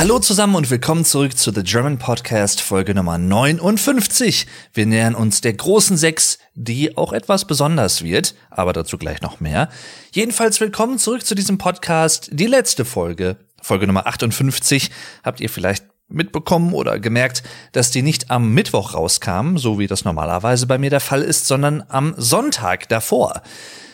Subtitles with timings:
[0.00, 4.46] Hallo zusammen und willkommen zurück zu The German Podcast Folge Nummer 59.
[4.72, 9.40] Wir nähern uns der großen Sechs, die auch etwas besonders wird, aber dazu gleich noch
[9.40, 9.68] mehr.
[10.10, 14.90] Jedenfalls willkommen zurück zu diesem Podcast, die letzte Folge, Folge Nummer 58.
[15.22, 20.06] Habt ihr vielleicht mitbekommen oder gemerkt, dass die nicht am Mittwoch rauskam, so wie das
[20.06, 23.42] normalerweise bei mir der Fall ist, sondern am Sonntag davor.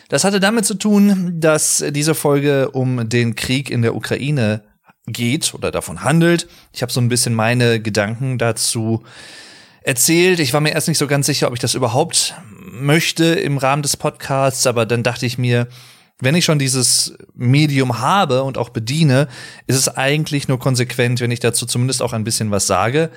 [0.07, 4.63] Das hatte damit zu tun, dass diese Folge um den Krieg in der Ukraine
[5.07, 6.47] geht oder davon handelt.
[6.73, 9.03] Ich habe so ein bisschen meine Gedanken dazu
[9.81, 10.39] erzählt.
[10.39, 13.81] Ich war mir erst nicht so ganz sicher, ob ich das überhaupt möchte im Rahmen
[13.81, 15.67] des Podcasts, aber dann dachte ich mir,
[16.19, 19.27] wenn ich schon dieses Medium habe und auch bediene,
[19.67, 23.11] ist es eigentlich nur konsequent, wenn ich dazu zumindest auch ein bisschen was sage.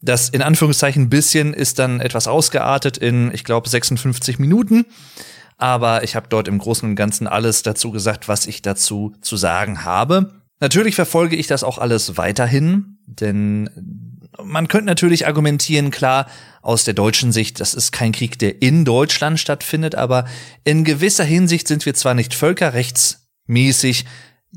[0.00, 4.86] Das in Anführungszeichen bisschen ist dann etwas ausgeartet in, ich glaube, 56 Minuten.
[5.56, 9.36] Aber ich habe dort im Großen und Ganzen alles dazu gesagt, was ich dazu zu
[9.36, 10.32] sagen habe.
[10.60, 13.70] Natürlich verfolge ich das auch alles weiterhin, denn
[14.42, 16.26] man könnte natürlich argumentieren, klar,
[16.62, 20.24] aus der deutschen Sicht, das ist kein Krieg, der in Deutschland stattfindet, aber
[20.64, 24.04] in gewisser Hinsicht sind wir zwar nicht völkerrechtsmäßig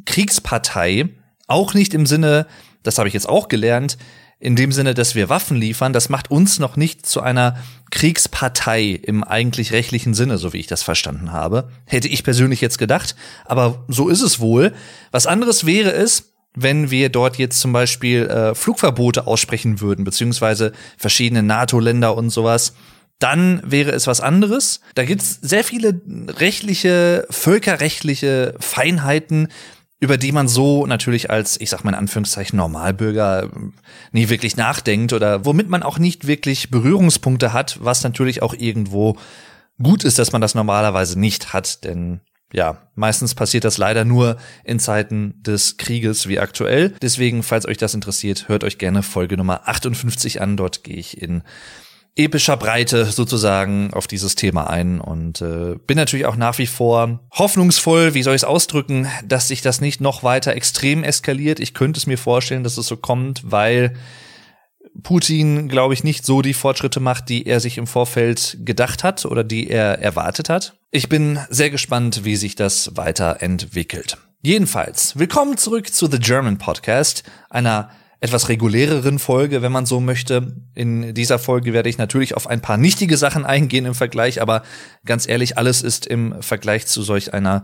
[0.06, 1.10] Kriegspartei,
[1.48, 2.48] auch nicht im Sinne,
[2.84, 3.98] das habe ich jetzt auch gelernt,
[4.42, 7.58] in dem Sinne, dass wir Waffen liefern, das macht uns noch nicht zu einer
[7.92, 11.70] Kriegspartei im eigentlich rechtlichen Sinne, so wie ich das verstanden habe.
[11.86, 14.74] Hätte ich persönlich jetzt gedacht, aber so ist es wohl.
[15.12, 20.74] Was anderes wäre es, wenn wir dort jetzt zum Beispiel äh, Flugverbote aussprechen würden, beziehungsweise
[20.98, 22.74] verschiedene NATO-Länder und sowas
[23.20, 24.82] dann wäre es was anderes.
[24.96, 29.50] Da gibt's sehr viele rechtliche, völkerrechtliche Feinheiten,
[30.02, 33.50] über die man so natürlich als, ich sag mal in Anführungszeichen, Normalbürger
[34.12, 39.16] nie wirklich nachdenkt oder womit man auch nicht wirklich Berührungspunkte hat, was natürlich auch irgendwo
[39.82, 42.20] gut ist, dass man das normalerweise nicht hat, denn
[42.52, 46.94] ja, meistens passiert das leider nur in Zeiten des Krieges wie aktuell.
[47.02, 50.58] Deswegen, falls euch das interessiert, hört euch gerne Folge Nummer 58 an.
[50.58, 51.44] Dort gehe ich in
[52.16, 57.22] epischer Breite sozusagen auf dieses Thema ein und äh, bin natürlich auch nach wie vor
[57.32, 61.60] hoffnungsvoll, wie soll ich es ausdrücken, dass sich das nicht noch weiter extrem eskaliert.
[61.60, 63.94] Ich könnte es mir vorstellen, dass es so kommt, weil
[65.04, 69.26] Putin, glaube ich, nicht so die Fortschritte macht, die er sich im Vorfeld gedacht hat
[69.26, 70.74] oder die er erwartet hat.
[70.92, 74.18] Ich bin sehr gespannt, wie sich das weiterentwickelt.
[74.42, 77.90] Jedenfalls, willkommen zurück zu The German Podcast, einer
[78.22, 80.56] etwas reguläreren Folge, wenn man so möchte.
[80.76, 84.62] In dieser Folge werde ich natürlich auf ein paar nichtige Sachen eingehen im Vergleich, aber
[85.06, 87.64] ganz ehrlich, alles ist im Vergleich zu solch einer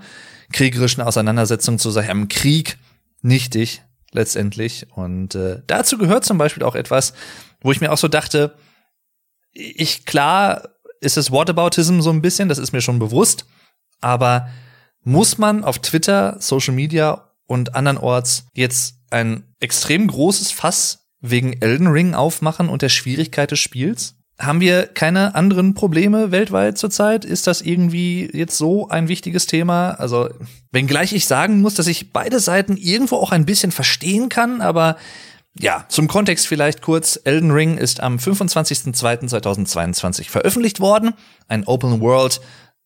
[0.51, 2.79] kriegerischen Auseinandersetzung, zu solch einem Krieg
[3.21, 4.87] nichtig letztendlich.
[4.95, 7.13] Und äh, dazu gehört zum Beispiel auch etwas,
[7.61, 8.55] wo ich mir auch so dachte,
[9.53, 10.69] ich klar
[11.01, 13.45] ist es Whataboutism so ein bisschen, das ist mir schon bewusst,
[14.01, 14.49] aber
[15.03, 21.87] muss man auf Twitter, Social Media und andernorts jetzt ein extrem großes Fass wegen Elden
[21.87, 24.15] Ring aufmachen und der Schwierigkeit des Spiels?
[24.39, 27.25] Haben wir keine anderen Probleme weltweit zurzeit?
[27.25, 29.91] Ist das irgendwie jetzt so ein wichtiges Thema?
[29.91, 30.29] Also,
[30.71, 34.97] wenngleich ich sagen muss, dass ich beide Seiten irgendwo auch ein bisschen verstehen kann, aber
[35.59, 37.19] ja, zum Kontext vielleicht kurz.
[37.23, 41.15] Elden Ring ist am 25.02.2022 veröffentlicht worden.
[41.47, 42.39] Ein Open World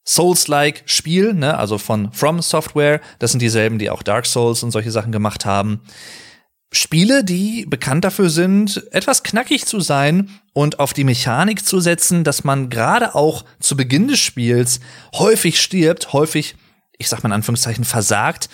[0.06, 3.02] Souls-like Spiel, ne, also von From Software.
[3.20, 5.82] Das sind dieselben, die auch Dark Souls und solche Sachen gemacht haben.
[6.74, 12.24] Spiele, die bekannt dafür sind, etwas knackig zu sein und auf die Mechanik zu setzen,
[12.24, 14.80] dass man gerade auch zu Beginn des Spiels
[15.14, 16.56] häufig stirbt, häufig,
[16.98, 18.50] ich sag mal in Anführungszeichen, versagt,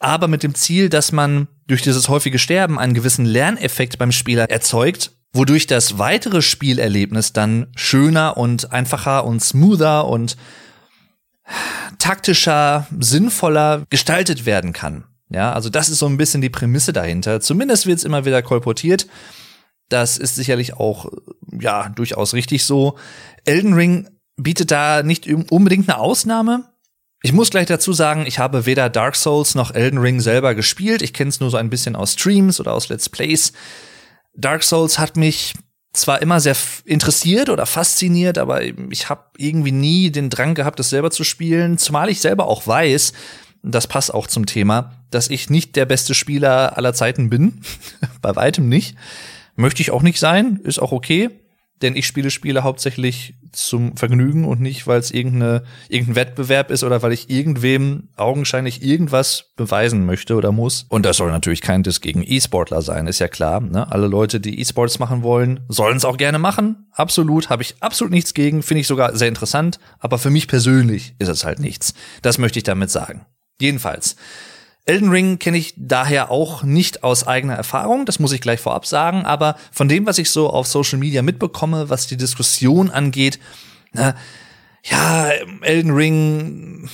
[0.00, 4.50] aber mit dem Ziel, dass man durch dieses häufige Sterben einen gewissen Lerneffekt beim Spieler
[4.50, 10.36] erzeugt wodurch das weitere Spielerlebnis dann schöner und einfacher und smoother und
[11.98, 15.04] taktischer, sinnvoller gestaltet werden kann.
[15.30, 17.40] Ja, also das ist so ein bisschen die Prämisse dahinter.
[17.40, 19.06] Zumindest wird es immer wieder kolportiert.
[19.88, 21.06] Das ist sicherlich auch,
[21.58, 22.98] ja, durchaus richtig so.
[23.44, 26.64] Elden Ring bietet da nicht unbedingt eine Ausnahme.
[27.22, 31.02] Ich muss gleich dazu sagen, ich habe weder Dark Souls noch Elden Ring selber gespielt.
[31.02, 33.52] Ich kenne es nur so ein bisschen aus Streams oder aus Let's Plays.
[34.34, 35.54] Dark Souls hat mich
[35.92, 40.90] zwar immer sehr interessiert oder fasziniert, aber ich habe irgendwie nie den Drang gehabt, das
[40.90, 43.12] selber zu spielen, zumal ich selber auch weiß,
[43.62, 47.60] das passt auch zum Thema, dass ich nicht der beste Spieler aller Zeiten bin,
[48.22, 48.96] bei weitem nicht.
[49.54, 51.30] Möchte ich auch nicht sein, ist auch okay
[51.82, 56.84] denn ich spiele Spiele hauptsächlich zum Vergnügen und nicht, weil es irgendeine, irgendein Wettbewerb ist
[56.84, 60.86] oder weil ich irgendwem augenscheinlich irgendwas beweisen möchte oder muss.
[60.88, 63.60] Und das soll natürlich kein Diss gegen E-Sportler sein, ist ja klar.
[63.60, 63.90] Ne?
[63.90, 66.86] Alle Leute, die E-Sports machen wollen, sollen es auch gerne machen.
[66.92, 69.78] Absolut, habe ich absolut nichts gegen, finde ich sogar sehr interessant.
[69.98, 71.94] Aber für mich persönlich ist es halt nichts.
[72.22, 73.26] Das möchte ich damit sagen.
[73.60, 74.16] Jedenfalls.
[74.84, 78.84] Elden Ring kenne ich daher auch nicht aus eigener Erfahrung, das muss ich gleich vorab
[78.84, 83.38] sagen, aber von dem, was ich so auf Social Media mitbekomme, was die Diskussion angeht,
[83.92, 84.16] na,
[84.84, 85.30] ja,
[85.60, 86.90] Elden Ring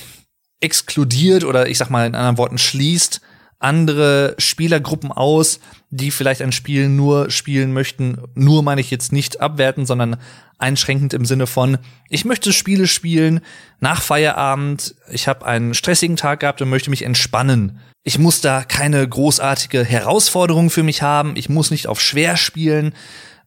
[0.59, 3.21] exkludiert oder ich sag mal in anderen Worten schließt
[3.59, 5.59] andere Spielergruppen aus,
[5.89, 8.17] die vielleicht ein Spiel nur spielen möchten.
[8.33, 10.17] Nur meine ich jetzt nicht abwerten, sondern
[10.57, 11.77] einschränkend im Sinne von,
[12.09, 13.41] ich möchte Spiele spielen
[13.79, 17.79] nach Feierabend, ich habe einen stressigen Tag gehabt und möchte mich entspannen.
[18.03, 22.93] Ich muss da keine großartige Herausforderung für mich haben, ich muss nicht auf schwer spielen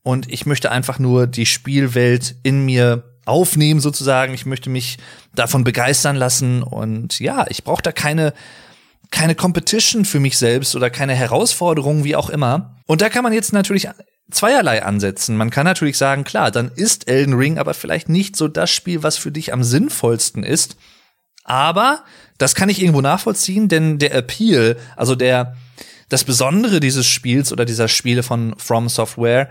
[0.02, 4.34] und ich möchte einfach nur die Spielwelt in mir aufnehmen sozusagen.
[4.34, 4.98] Ich möchte mich
[5.34, 8.34] davon begeistern lassen und ja, ich brauche da keine
[9.12, 12.76] keine Competition für mich selbst oder keine Herausforderung, wie auch immer.
[12.86, 13.88] Und da kann man jetzt natürlich
[14.30, 15.36] zweierlei ansetzen.
[15.36, 19.02] Man kann natürlich sagen, klar, dann ist Elden Ring aber vielleicht nicht so das Spiel,
[19.02, 20.76] was für dich am sinnvollsten ist.
[21.44, 22.04] Aber
[22.38, 25.56] das kann ich irgendwo nachvollziehen, denn der Appeal, also der,
[26.08, 29.50] das Besondere dieses Spiels oder dieser Spiele von From Software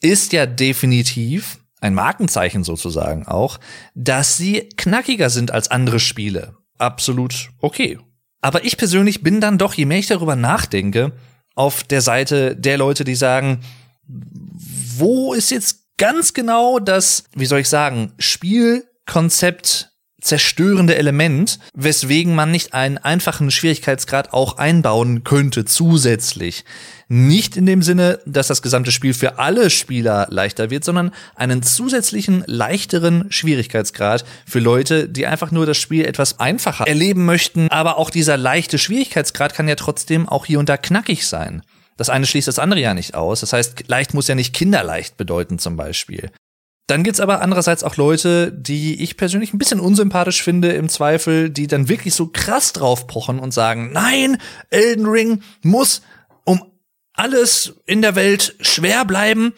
[0.00, 3.60] ist ja definitiv ein Markenzeichen sozusagen auch,
[3.94, 6.56] dass sie knackiger sind als andere Spiele.
[6.78, 7.98] Absolut okay.
[8.44, 11.12] Aber ich persönlich bin dann doch, je mehr ich darüber nachdenke,
[11.54, 13.60] auf der Seite der Leute, die sagen,
[14.06, 19.93] wo ist jetzt ganz genau das, wie soll ich sagen, Spielkonzept
[20.24, 26.64] zerstörende Element, weswegen man nicht einen einfachen Schwierigkeitsgrad auch einbauen könnte zusätzlich.
[27.08, 31.62] Nicht in dem Sinne, dass das gesamte Spiel für alle Spieler leichter wird, sondern einen
[31.62, 37.68] zusätzlichen, leichteren Schwierigkeitsgrad für Leute, die einfach nur das Spiel etwas einfacher erleben möchten.
[37.68, 41.62] Aber auch dieser leichte Schwierigkeitsgrad kann ja trotzdem auch hier und da knackig sein.
[41.98, 43.40] Das eine schließt das andere ja nicht aus.
[43.40, 46.30] Das heißt, leicht muss ja nicht kinderleicht bedeuten zum Beispiel.
[46.86, 51.48] Dann gibt's aber andererseits auch Leute, die ich persönlich ein bisschen unsympathisch finde im Zweifel,
[51.48, 54.36] die dann wirklich so krass drauf pochen und sagen, nein,
[54.68, 56.02] Elden Ring muss
[56.44, 56.62] um
[57.14, 59.54] alles in der Welt schwer bleiben.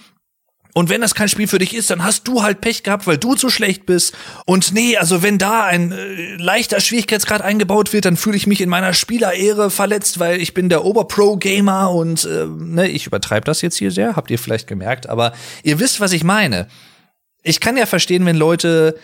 [0.73, 3.17] Und wenn das kein Spiel für dich ist, dann hast du halt Pech gehabt, weil
[3.17, 4.15] du zu schlecht bist.
[4.45, 8.61] Und nee, also wenn da ein äh, leichter Schwierigkeitsgrad eingebaut wird, dann fühle ich mich
[8.61, 13.63] in meiner Spielerehre verletzt, weil ich bin der Oberpro-Gamer und äh, ne, ich übertreibe das
[13.63, 15.33] jetzt hier sehr, habt ihr vielleicht gemerkt, aber
[15.63, 16.69] ihr wisst, was ich meine
[17.47, 18.99] ich kann ja verstehen, wenn Leute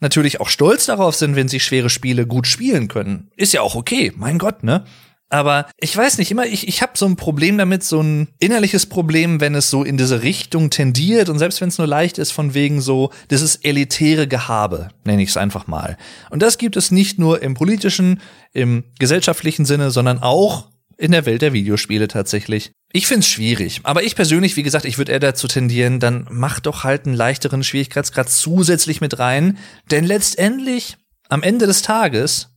[0.00, 3.30] natürlich auch stolz darauf sind, wenn sie schwere Spiele gut spielen können.
[3.36, 4.84] Ist ja auch okay, mein Gott, ne?
[5.28, 8.86] Aber ich weiß nicht, immer, ich, ich habe so ein Problem damit, so ein innerliches
[8.86, 12.30] Problem, wenn es so in diese Richtung tendiert und selbst wenn es nur leicht ist,
[12.30, 15.96] von wegen so, das ist elitäre Gehabe, nenne ich es einfach mal.
[16.30, 18.20] Und das gibt es nicht nur im politischen,
[18.52, 22.72] im gesellschaftlichen Sinne, sondern auch in der Welt der Videospiele tatsächlich.
[22.92, 26.60] Ich find's schwierig, aber ich persönlich, wie gesagt, ich würde eher dazu tendieren, dann mach
[26.60, 29.58] doch halt einen leichteren Schwierigkeitsgrad zusätzlich mit rein,
[29.90, 30.96] denn letztendlich
[31.28, 32.48] am Ende des Tages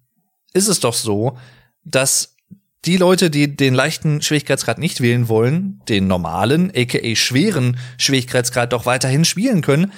[0.54, 1.38] ist es doch so,
[1.84, 2.36] dass
[2.86, 8.86] die Leute, die den leichten Schwierigkeitsgrad nicht wählen wollen, den normalen, aka schweren Schwierigkeitsgrad doch
[8.86, 9.92] weiterhin spielen können,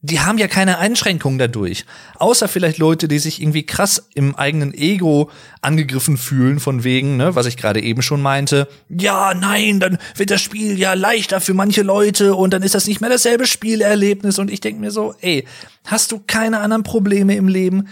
[0.00, 1.84] die haben ja keine Einschränkungen dadurch.
[2.16, 5.30] Außer vielleicht Leute, die sich irgendwie krass im eigenen Ego
[5.60, 8.68] angegriffen fühlen, von wegen, ne, was ich gerade eben schon meinte.
[8.88, 12.86] Ja, nein, dann wird das Spiel ja leichter für manche Leute und dann ist das
[12.86, 14.38] nicht mehr dasselbe Spielerlebnis.
[14.38, 15.44] Und ich denke mir so, ey,
[15.84, 17.88] hast du keine anderen Probleme im Leben?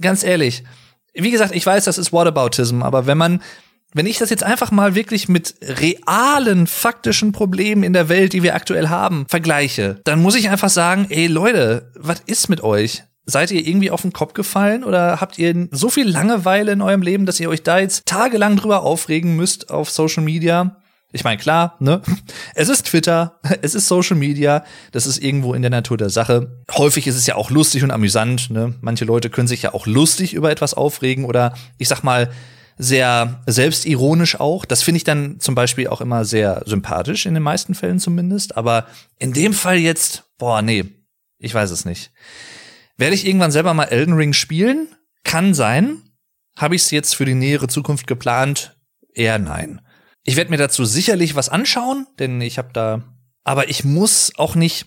[0.00, 0.64] Ganz ehrlich.
[1.12, 3.42] Wie gesagt, ich weiß, das ist Whataboutism, aber wenn man
[3.94, 8.42] wenn ich das jetzt einfach mal wirklich mit realen, faktischen Problemen in der Welt, die
[8.42, 13.04] wir aktuell haben, vergleiche, dann muss ich einfach sagen, ey Leute, was ist mit euch?
[13.24, 17.02] Seid ihr irgendwie auf den Kopf gefallen oder habt ihr so viel Langeweile in eurem
[17.02, 20.76] Leben, dass ihr euch da jetzt tagelang drüber aufregen müsst auf Social Media?
[21.12, 22.00] Ich meine, klar, ne?
[22.54, 26.62] Es ist Twitter, es ist Social Media, das ist irgendwo in der Natur der Sache.
[26.72, 28.74] Häufig ist es ja auch lustig und amüsant, ne?
[28.80, 32.30] Manche Leute können sich ja auch lustig über etwas aufregen oder ich sag mal,
[32.78, 34.64] sehr selbstironisch auch.
[34.64, 38.56] Das finde ich dann zum Beispiel auch immer sehr sympathisch, in den meisten Fällen zumindest.
[38.56, 38.86] Aber
[39.18, 40.84] in dem Fall jetzt, boah, nee,
[41.38, 42.12] ich weiß es nicht.
[42.96, 44.88] Werde ich irgendwann selber mal Elden Ring spielen?
[45.24, 46.02] Kann sein.
[46.56, 48.76] Habe ich es jetzt für die nähere Zukunft geplant?
[49.14, 49.80] Eher nein.
[50.24, 53.02] Ich werde mir dazu sicherlich was anschauen, denn ich habe da.
[53.44, 54.86] Aber ich muss auch nicht.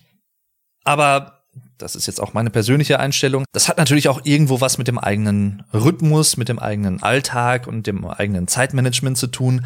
[0.84, 1.35] Aber
[1.78, 3.44] das ist jetzt auch meine persönliche Einstellung.
[3.52, 7.86] Das hat natürlich auch irgendwo was mit dem eigenen Rhythmus, mit dem eigenen Alltag und
[7.86, 9.64] dem eigenen Zeitmanagement zu tun.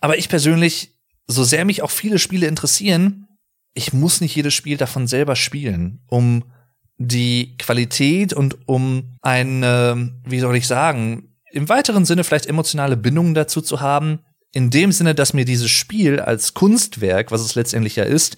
[0.00, 0.92] Aber ich persönlich,
[1.26, 3.28] so sehr mich auch viele Spiele interessieren,
[3.74, 6.44] ich muss nicht jedes Spiel davon selber spielen, um
[6.96, 13.34] die Qualität und um eine, wie soll ich sagen, im weiteren Sinne vielleicht emotionale Bindungen
[13.34, 14.20] dazu zu haben,
[14.52, 18.36] in dem Sinne, dass mir dieses Spiel als Kunstwerk, was es letztendlich ja ist,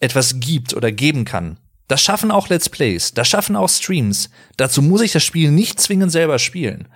[0.00, 1.58] etwas gibt oder geben kann.
[1.88, 4.30] Das schaffen auch Let's Plays, das schaffen auch Streams.
[4.56, 6.88] Dazu muss ich das Spiel nicht zwingend selber spielen.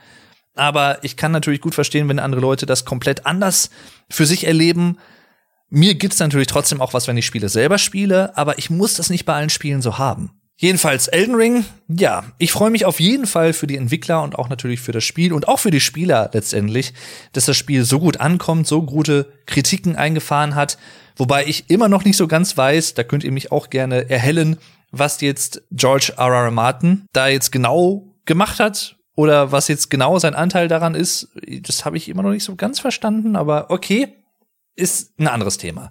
[0.56, 3.70] aber ich kann natürlich gut verstehen, wenn andere Leute das komplett anders
[4.10, 4.98] für sich erleben.
[5.68, 9.10] Mir gibt's natürlich trotzdem auch was, wenn ich Spiele selber spiele, aber ich muss das
[9.10, 10.30] nicht bei allen Spielen so haben.
[10.58, 14.48] Jedenfalls Elden Ring, ja, ich freue mich auf jeden Fall für die Entwickler und auch
[14.48, 16.94] natürlich für das Spiel und auch für die Spieler letztendlich,
[17.32, 20.78] dass das Spiel so gut ankommt, so gute Kritiken eingefahren hat,
[21.16, 24.56] wobei ich immer noch nicht so ganz weiß, da könnt ihr mich auch gerne erhellen,
[24.98, 26.32] was jetzt George R.
[26.32, 26.50] R.
[26.50, 31.28] Martin da jetzt genau gemacht hat oder was jetzt genau sein Anteil daran ist,
[31.62, 34.08] das habe ich immer noch nicht so ganz verstanden, aber okay,
[34.74, 35.90] ist ein anderes Thema.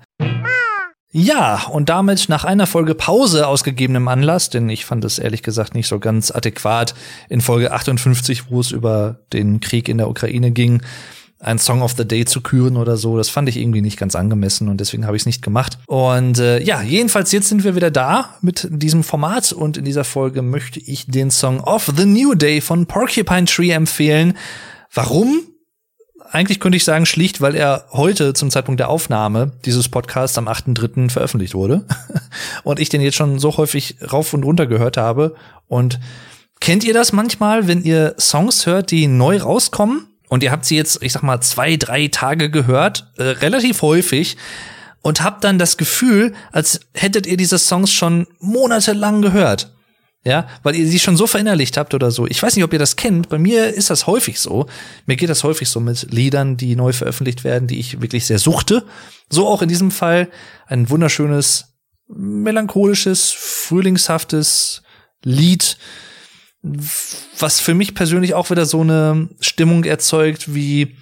[1.18, 5.44] Ja, und damit nach einer Folge Pause aus gegebenem Anlass, denn ich fand es ehrlich
[5.44, 6.94] gesagt nicht so ganz adäquat,
[7.30, 10.82] in Folge 58, wo es über den Krieg in der Ukraine ging,
[11.46, 13.18] ein Song of the Day zu küren oder so.
[13.18, 15.78] Das fand ich irgendwie nicht ganz angemessen und deswegen habe ich es nicht gemacht.
[15.86, 20.04] Und äh, ja, jedenfalls jetzt sind wir wieder da mit diesem Format und in dieser
[20.04, 24.36] Folge möchte ich den Song of the New Day von Porcupine Tree empfehlen.
[24.92, 25.44] Warum?
[26.32, 30.48] Eigentlich könnte ich sagen, schlicht, weil er heute zum Zeitpunkt der Aufnahme dieses Podcasts am
[30.48, 31.12] 8.3.
[31.12, 31.86] veröffentlicht wurde.
[32.64, 35.36] und ich den jetzt schon so häufig rauf und runter gehört habe.
[35.68, 36.00] Und
[36.60, 40.08] kennt ihr das manchmal, wenn ihr Songs hört, die neu rauskommen?
[40.36, 44.36] Und ihr habt sie jetzt, ich sag mal, zwei, drei Tage gehört, äh, relativ häufig,
[45.01, 49.74] und habt dann das Gefühl, als hättet ihr diese Songs schon monatelang gehört.
[50.25, 52.27] Ja, weil ihr sie schon so verinnerlicht habt oder so.
[52.27, 53.30] Ich weiß nicht, ob ihr das kennt.
[53.30, 54.65] Bei mir ist das häufig so.
[55.06, 58.39] Mir geht das häufig so mit Liedern, die neu veröffentlicht werden, die ich wirklich sehr
[58.39, 58.84] suchte.
[59.30, 60.27] So auch in diesem Fall
[60.68, 61.75] ein wunderschönes,
[62.10, 64.82] melancholisches, frühlingshaftes
[65.24, 65.77] Lied,
[67.39, 70.95] was für mich persönlich auch wieder so eine Stimmung erzeugt wie,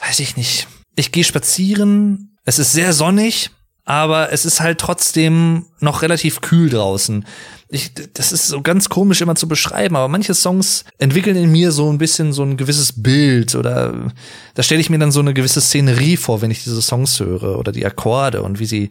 [0.00, 0.66] weiß ich nicht.
[0.96, 3.50] Ich gehe spazieren, es ist sehr sonnig,
[3.84, 7.24] aber es ist halt trotzdem noch relativ kühl draußen
[7.70, 11.70] ich, das ist so ganz komisch immer zu beschreiben, aber manche Songs entwickeln in mir
[11.70, 14.10] so ein bisschen so ein gewisses Bild oder
[14.54, 17.58] da stelle ich mir dann so eine gewisse Szenerie vor, wenn ich diese Songs höre
[17.58, 18.90] oder die Akkorde und wie sie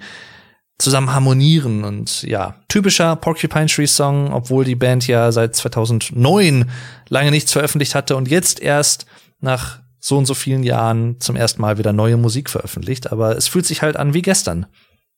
[0.78, 6.70] zusammen harmonieren und ja, typischer Porcupine Tree Song, obwohl die Band ja seit 2009
[7.10, 9.06] lange nichts veröffentlicht hatte und jetzt erst
[9.40, 13.48] nach so und so vielen Jahren zum ersten Mal wieder neue Musik veröffentlicht, aber es
[13.48, 14.68] fühlt sich halt an wie gestern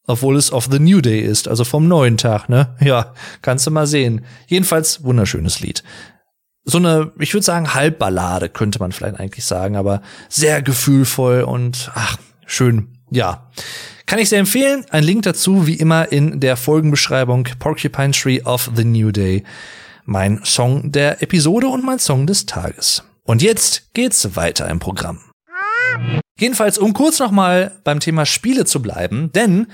[0.09, 2.75] obwohl es of the New Day ist, also vom neuen Tag, ne?
[2.81, 3.13] Ja,
[3.43, 4.25] kannst du mal sehen.
[4.47, 5.83] Jedenfalls wunderschönes Lied.
[6.63, 11.91] So eine, ich würde sagen, Halbballade könnte man vielleicht eigentlich sagen, aber sehr gefühlvoll und
[11.93, 12.97] ach, schön.
[13.11, 13.51] Ja.
[14.09, 14.87] Kann ich sehr empfehlen.
[14.89, 19.43] Ein Link dazu, wie immer, in der Folgenbeschreibung Porcupine Tree of the New Day.
[20.05, 23.03] Mein Song der Episode und mein Song des Tages.
[23.21, 25.19] Und jetzt geht's weiter im Programm.
[26.39, 29.67] Jedenfalls, um kurz nochmal beim Thema Spiele zu bleiben, denn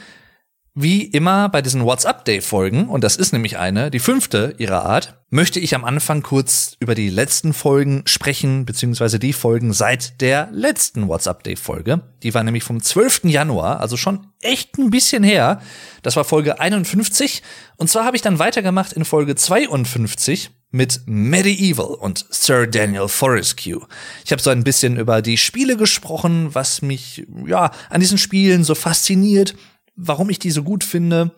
[0.77, 5.57] wie immer bei diesen WhatsApp-Day-Folgen, und das ist nämlich eine, die fünfte ihrer Art, möchte
[5.61, 11.07] ich am Anfang kurz über die letzten Folgen sprechen, beziehungsweise die Folgen seit der letzten
[11.07, 12.01] WhatsApp-Day-Folge.
[12.23, 13.23] Die war nämlich vom 12.
[13.23, 15.61] Januar, also schon echt ein bisschen her.
[16.03, 17.41] Das war Folge 51.
[17.77, 23.87] Und zwar habe ich dann weitergemacht in Folge 52 mit Medieval und Sir Daniel Forrescue.
[24.25, 28.65] Ich habe so ein bisschen über die Spiele gesprochen, was mich ja an diesen Spielen
[28.65, 29.55] so fasziniert
[29.95, 31.31] warum ich die so gut finde.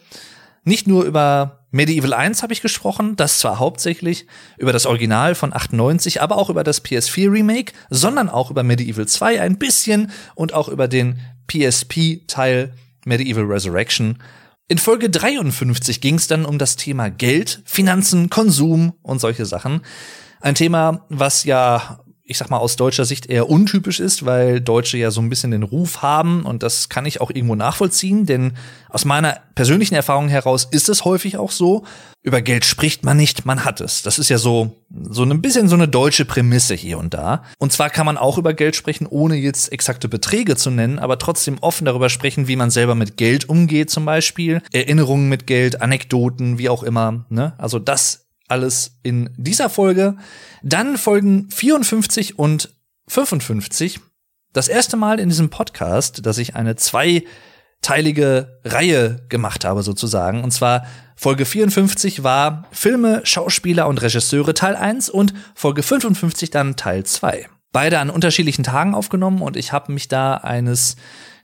[0.64, 4.26] Nicht nur über Medieval 1 habe ich gesprochen, das zwar hauptsächlich
[4.58, 9.08] über das Original von 98, aber auch über das PS4 Remake, sondern auch über Medieval
[9.08, 12.74] 2 ein bisschen und auch über den PSP-Teil
[13.06, 14.18] Medieval Resurrection.
[14.68, 19.82] In Folge 53 ging es dann um das Thema Geld, Finanzen, Konsum und solche Sachen.
[20.42, 24.98] Ein Thema, was ja ich sag mal, aus deutscher Sicht eher untypisch ist, weil Deutsche
[24.98, 28.54] ja so ein bisschen den Ruf haben und das kann ich auch irgendwo nachvollziehen, denn
[28.90, 31.86] aus meiner persönlichen Erfahrung heraus ist es häufig auch so.
[32.24, 34.02] Über Geld spricht man nicht, man hat es.
[34.02, 34.76] Das ist ja so,
[35.10, 37.44] so ein bisschen so eine deutsche Prämisse hier und da.
[37.58, 41.20] Und zwar kann man auch über Geld sprechen, ohne jetzt exakte Beträge zu nennen, aber
[41.20, 44.62] trotzdem offen darüber sprechen, wie man selber mit Geld umgeht zum Beispiel.
[44.74, 47.26] Erinnerungen mit Geld, Anekdoten, wie auch immer.
[47.30, 47.54] Ne?
[47.58, 50.18] Also das alles in dieser Folge.
[50.64, 52.74] Dann folgen 54 und
[53.08, 54.00] 55.
[54.54, 60.44] Das erste Mal in diesem Podcast, dass ich eine zweiteilige Reihe gemacht habe sozusagen.
[60.44, 60.86] Und zwar
[61.16, 67.48] Folge 54 war Filme, Schauspieler und Regisseure Teil 1 und Folge 55 dann Teil 2.
[67.72, 70.96] Beide an unterschiedlichen Tagen aufgenommen und ich habe mich da eines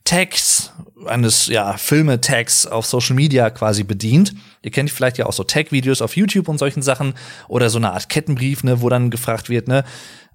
[0.05, 0.71] Tags,
[1.05, 4.33] eines ja, Filme-Tags auf Social Media quasi bedient.
[4.61, 7.13] Ihr kennt vielleicht ja auch so Tag-Videos auf YouTube und solchen Sachen
[7.47, 9.83] oder so eine Art Kettenbrief, ne, wo dann gefragt wird, ne,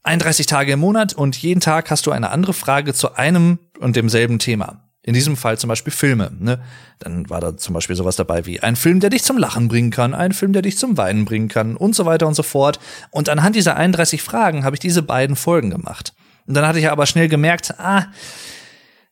[0.05, 3.97] 31 Tage im Monat und jeden Tag hast du eine andere Frage zu einem und
[3.97, 4.85] demselben Thema.
[5.03, 6.31] In diesem Fall zum Beispiel Filme.
[6.39, 6.61] Ne?
[6.99, 9.91] Dann war da zum Beispiel sowas dabei wie ein Film, der dich zum Lachen bringen
[9.91, 12.79] kann, ein Film, der dich zum Weinen bringen kann und so weiter und so fort.
[13.11, 16.13] Und anhand dieser 31 Fragen habe ich diese beiden Folgen gemacht.
[16.47, 18.07] Und dann hatte ich aber schnell gemerkt, ah,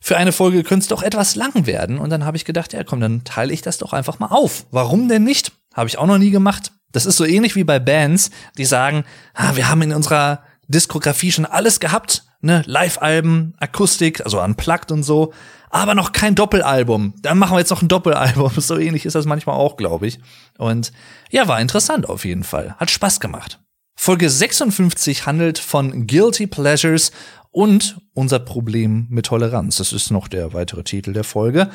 [0.00, 1.98] für eine Folge könnte es doch etwas lang werden.
[1.98, 4.66] Und dann habe ich gedacht, ja komm, dann teile ich das doch einfach mal auf.
[4.70, 5.52] Warum denn nicht?
[5.74, 6.72] Habe ich auch noch nie gemacht.
[6.92, 11.32] Das ist so ähnlich wie bei Bands, die sagen, ah, wir haben in unserer Diskografie
[11.32, 15.32] schon alles gehabt, ne, Live-Alben, Akustik, also unplugged und so,
[15.70, 17.14] aber noch kein Doppelalbum.
[17.20, 18.52] Dann machen wir jetzt noch ein Doppelalbum.
[18.56, 20.18] So ähnlich ist das manchmal auch, glaube ich.
[20.58, 20.92] Und
[21.30, 22.74] ja, war interessant auf jeden Fall.
[22.78, 23.60] Hat Spaß gemacht.
[23.94, 27.12] Folge 56 handelt von Guilty Pleasures
[27.56, 29.78] und unser Problem mit Toleranz.
[29.78, 31.70] Das ist noch der weitere Titel der Folge.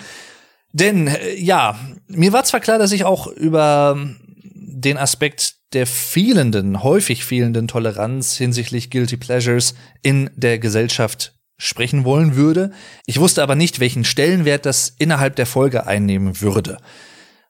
[0.73, 1.75] Denn äh, ja,
[2.07, 3.97] mir war zwar klar, dass ich auch über
[4.43, 9.73] den Aspekt der fehlenden, häufig fehlenden Toleranz hinsichtlich Guilty Pleasures
[10.03, 12.71] in der Gesellschaft sprechen wollen würde.
[13.07, 16.77] Ich wusste aber nicht, welchen Stellenwert das innerhalb der Folge einnehmen würde.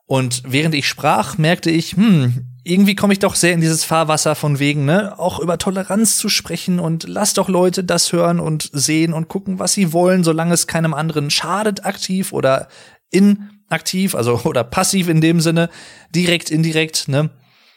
[0.06, 4.36] Und während ich sprach, merkte ich, hm, irgendwie komme ich doch sehr in dieses Fahrwasser
[4.36, 8.70] von wegen, ne, auch über Toleranz zu sprechen und lass doch Leute das hören und
[8.74, 12.68] sehen und gucken, was sie wollen, solange es keinem anderen schadet, aktiv oder
[13.10, 15.70] inaktiv, also oder passiv in dem Sinne,
[16.14, 17.32] direkt, indirekt, ne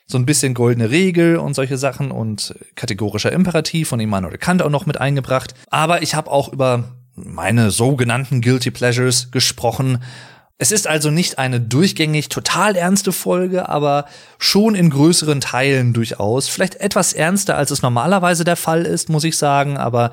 [0.06, 4.70] so ein bisschen goldene Regel und solche Sachen und kategorischer Imperativ von Immanuel Kant auch
[4.70, 5.54] noch mit eingebracht.
[5.70, 10.02] Aber ich habe auch über meine sogenannten Guilty Pleasures gesprochen.
[10.56, 14.06] Es ist also nicht eine durchgängig total ernste Folge, aber
[14.38, 16.49] schon in größeren Teilen durchaus.
[16.49, 20.12] Vielleicht etwas ernster, als es normalerweise der Fall ist, muss ich sagen, aber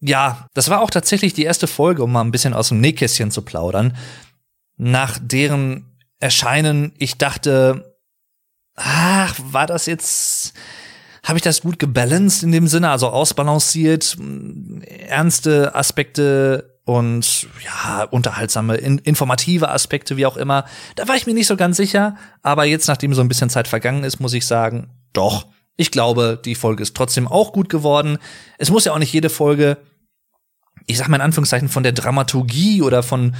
[0.00, 3.30] ja, das war auch tatsächlich die erste Folge, um mal ein bisschen aus dem Nähkästchen
[3.30, 3.96] zu plaudern,
[4.76, 7.96] nach deren Erscheinen ich dachte,
[8.74, 10.54] ach, war das jetzt,
[11.22, 14.18] habe ich das gut gebalanced in dem Sinne, also ausbalanciert,
[15.08, 20.64] ernste Aspekte und ja, unterhaltsame, in, informative Aspekte, wie auch immer.
[20.96, 23.68] Da war ich mir nicht so ganz sicher, aber jetzt, nachdem so ein bisschen Zeit
[23.68, 25.46] vergangen ist, muss ich sagen, doch.
[25.76, 28.18] Ich glaube, die Folge ist trotzdem auch gut geworden.
[28.58, 29.78] Es muss ja auch nicht jede Folge,
[30.86, 33.34] ich sag mal in Anführungszeichen, von der Dramaturgie oder von,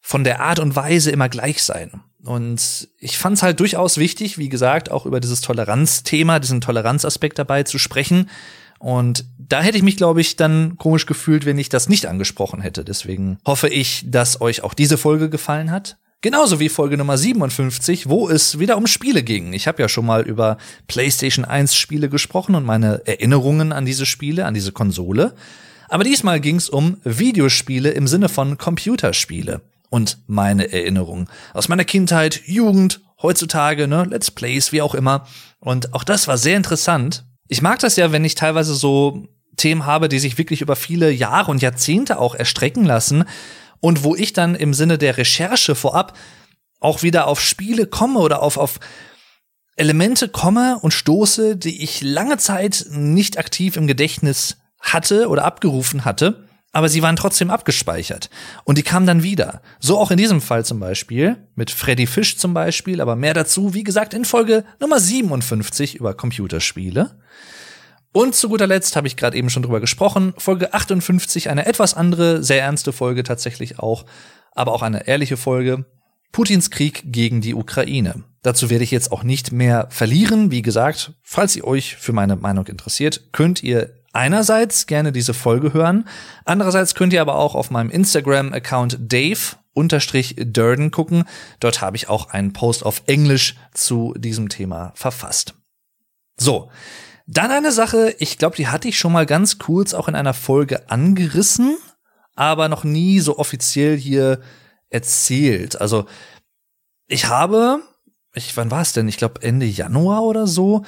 [0.00, 2.02] von der Art und Weise immer gleich sein.
[2.24, 7.38] Und ich fand es halt durchaus wichtig, wie gesagt, auch über dieses Toleranzthema, diesen Toleranzaspekt
[7.38, 8.28] dabei zu sprechen.
[8.78, 12.60] Und da hätte ich mich, glaube ich, dann komisch gefühlt, wenn ich das nicht angesprochen
[12.60, 12.84] hätte.
[12.84, 15.96] Deswegen hoffe ich, dass euch auch diese Folge gefallen hat.
[16.22, 19.52] Genauso wie Folge Nummer 57, wo es wieder um Spiele ging.
[19.52, 20.56] Ich habe ja schon mal über
[20.88, 25.34] PlayStation 1 Spiele gesprochen und meine Erinnerungen an diese Spiele, an diese Konsole.
[25.88, 29.60] Aber diesmal ging es um Videospiele im Sinne von Computerspiele
[29.90, 35.26] und meine Erinnerungen aus meiner Kindheit, Jugend, heutzutage, ne, Let's Plays, wie auch immer.
[35.60, 37.24] Und auch das war sehr interessant.
[37.48, 41.10] Ich mag das ja, wenn ich teilweise so Themen habe, die sich wirklich über viele
[41.10, 43.24] Jahre und Jahrzehnte auch erstrecken lassen
[43.80, 46.16] und wo ich dann im Sinne der Recherche vorab
[46.80, 48.80] auch wieder auf Spiele komme oder auf, auf
[49.76, 56.04] Elemente komme und stoße, die ich lange Zeit nicht aktiv im Gedächtnis hatte oder abgerufen
[56.04, 56.45] hatte
[56.76, 58.28] aber sie waren trotzdem abgespeichert.
[58.64, 59.62] Und die kamen dann wieder.
[59.80, 63.72] So auch in diesem Fall zum Beispiel, mit Freddy Fish zum Beispiel, aber mehr dazu,
[63.72, 67.18] wie gesagt, in Folge Nummer 57 über Computerspiele.
[68.12, 71.94] Und zu guter Letzt habe ich gerade eben schon drüber gesprochen, Folge 58, eine etwas
[71.94, 74.04] andere, sehr ernste Folge tatsächlich auch,
[74.52, 75.86] aber auch eine ehrliche Folge.
[76.30, 78.24] Putins Krieg gegen die Ukraine.
[78.42, 80.50] Dazu werde ich jetzt auch nicht mehr verlieren.
[80.50, 85.72] Wie gesagt, falls ihr euch für meine Meinung interessiert, könnt ihr einerseits gerne diese Folge
[85.74, 86.08] hören.
[86.44, 91.24] Andererseits könnt ihr aber auch auf meinem Instagram-Account Dave unterstrich Durden gucken.
[91.60, 95.54] Dort habe ich auch einen Post auf Englisch zu diesem Thema verfasst.
[96.38, 96.70] So.
[97.28, 100.34] Dann eine Sache, ich glaube, die hatte ich schon mal ganz kurz auch in einer
[100.34, 101.76] Folge angerissen,
[102.36, 104.40] aber noch nie so offiziell hier
[104.90, 105.80] erzählt.
[105.80, 106.06] Also,
[107.08, 107.80] ich habe,
[108.32, 109.08] ich, wann war es denn?
[109.08, 110.84] Ich glaube Ende Januar oder so,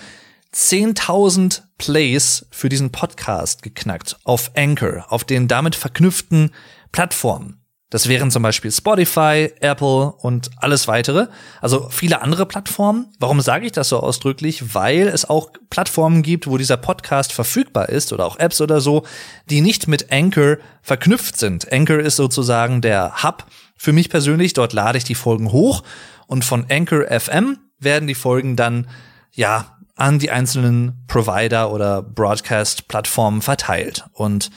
[0.59, 6.51] 10.000 Plays für diesen Podcast geknackt auf Anchor, auf den damit verknüpften
[6.91, 7.63] Plattformen.
[7.91, 11.29] Das wären zum Beispiel Spotify, Apple und alles weitere.
[11.61, 13.07] Also viele andere Plattformen.
[13.21, 14.75] Warum sage ich das so ausdrücklich?
[14.75, 19.05] Weil es auch Plattformen gibt, wo dieser Podcast verfügbar ist oder auch Apps oder so,
[19.49, 21.73] die nicht mit Anchor verknüpft sind.
[21.73, 24.55] Anchor ist sozusagen der Hub für mich persönlich.
[24.55, 25.85] Dort lade ich die Folgen hoch
[26.27, 28.89] und von Anchor FM werden die Folgen dann,
[29.31, 34.51] ja, an die einzelnen Provider oder Broadcast-Plattformen verteilt und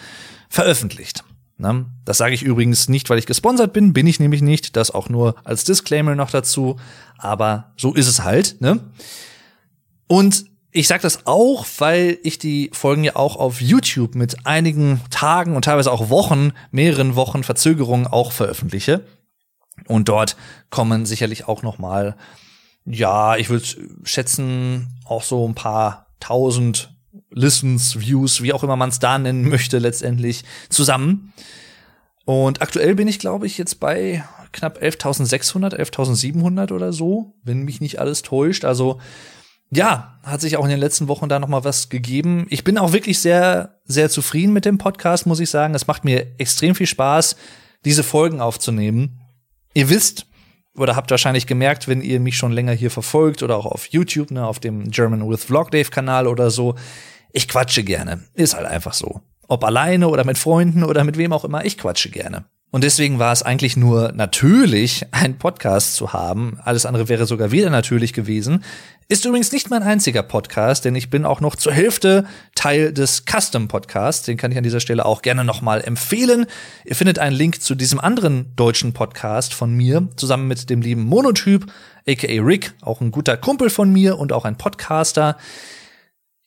[0.50, 1.24] veröffentlicht.
[1.58, 1.86] Ne?
[2.06, 4.76] Das sage ich übrigens nicht, weil ich gesponsert bin, bin ich nämlich nicht.
[4.76, 6.78] Das auch nur als Disclaimer noch dazu.
[7.18, 8.62] Aber so ist es halt.
[8.62, 8.80] Ne?
[10.08, 15.02] Und Ich sage das auch, weil ich die Folgen ja auch auf YouTube mit einigen
[15.10, 19.04] Tagen und teilweise auch Wochen, mehreren Wochen Verzögerung auch veröffentliche.
[19.88, 20.38] Und dort
[20.70, 22.16] kommen sicherlich auch noch mal,
[22.86, 23.66] ja, ich würde
[24.04, 26.96] schätzen, auch so ein paar tausend
[27.34, 31.34] Listens, Views, wie auch immer man es da nennen möchte, letztendlich zusammen.
[32.26, 37.82] Und aktuell bin ich, glaube ich, jetzt bei knapp 11.600, 11.700 oder so, wenn mich
[37.82, 38.66] nicht alles täuscht.
[38.66, 39.00] Also
[39.74, 42.46] ja, hat sich auch in den letzten Wochen da noch mal was gegeben.
[42.50, 45.74] Ich bin auch wirklich sehr, sehr zufrieden mit dem Podcast, muss ich sagen.
[45.74, 47.38] Es macht mir extrem viel Spaß,
[47.86, 49.22] diese Folgen aufzunehmen.
[49.74, 50.26] Ihr wisst
[50.76, 54.32] oder habt wahrscheinlich gemerkt, wenn ihr mich schon länger hier verfolgt oder auch auf YouTube,
[54.32, 56.76] ne, auf dem German with Vlog Dave Kanal oder so.
[57.34, 58.24] Ich quatsche gerne.
[58.34, 59.22] Ist halt einfach so.
[59.48, 62.46] Ob alleine oder mit Freunden oder mit wem auch immer, ich quatsche gerne.
[62.72, 66.58] Und deswegen war es eigentlich nur natürlich, einen Podcast zu haben.
[66.64, 68.64] Alles andere wäre sogar wieder natürlich gewesen.
[69.10, 73.26] Ist übrigens nicht mein einziger Podcast, denn ich bin auch noch zur Hälfte Teil des
[73.30, 74.26] Custom Podcasts.
[74.26, 76.46] Den kann ich an dieser Stelle auch gerne nochmal empfehlen.
[76.86, 81.04] Ihr findet einen Link zu diesem anderen deutschen Podcast von mir, zusammen mit dem lieben
[81.04, 81.66] Monotyp,
[82.08, 85.36] aka Rick, auch ein guter Kumpel von mir und auch ein Podcaster.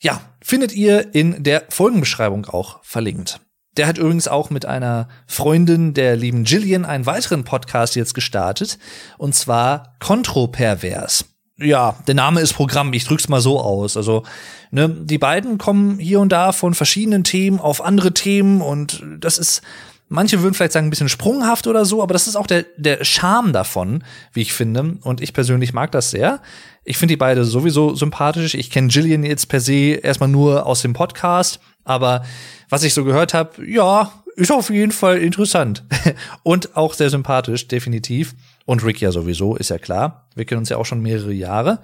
[0.00, 3.43] Ja, findet ihr in der Folgenbeschreibung auch verlinkt.
[3.76, 8.78] Der hat übrigens auch mit einer Freundin der lieben Jillian einen weiteren Podcast jetzt gestartet,
[9.18, 11.24] und zwar Kontropervers.
[11.56, 13.96] Ja, der Name ist Programm, ich drück's mal so aus.
[13.96, 14.24] Also,
[14.70, 19.38] ne, die beiden kommen hier und da von verschiedenen Themen auf andere Themen und das
[19.38, 19.62] ist,
[20.08, 23.04] manche würden vielleicht sagen, ein bisschen sprunghaft oder so, aber das ist auch der, der
[23.04, 24.96] Charme davon, wie ich finde.
[25.02, 26.40] Und ich persönlich mag das sehr.
[26.84, 28.54] Ich finde die beide sowieso sympathisch.
[28.54, 32.24] Ich kenne Jillian jetzt per se erstmal nur aus dem Podcast, aber
[32.68, 35.84] was ich so gehört habe, ja, ist auf jeden Fall interessant.
[36.42, 38.34] und auch sehr sympathisch, definitiv.
[38.66, 40.28] Und Rick ja sowieso, ist ja klar.
[40.34, 41.80] Wir kennen uns ja auch schon mehrere Jahre.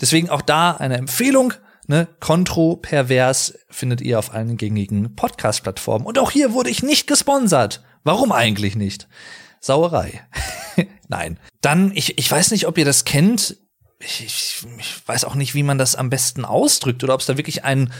[0.00, 1.54] Deswegen auch da eine Empfehlung.
[1.88, 6.06] Ne, Kontropervers findet ihr auf allen gängigen Podcast-Plattformen.
[6.06, 7.82] Und auch hier wurde ich nicht gesponsert.
[8.04, 9.08] Warum eigentlich nicht?
[9.60, 10.22] Sauerei.
[11.08, 11.38] Nein.
[11.60, 13.56] Dann, ich, ich weiß nicht, ob ihr das kennt.
[13.98, 17.26] Ich, ich, ich weiß auch nicht, wie man das am besten ausdrückt oder ob es
[17.26, 17.92] da wirklich einen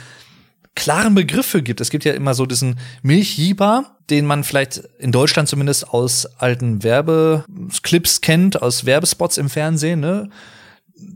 [0.75, 1.81] klaren Begriffe gibt.
[1.81, 6.83] Es gibt ja immer so diesen Milchjieber, den man vielleicht in Deutschland zumindest aus alten
[6.83, 10.31] Werbeclips kennt, aus Werbespots im Fernsehen, ne?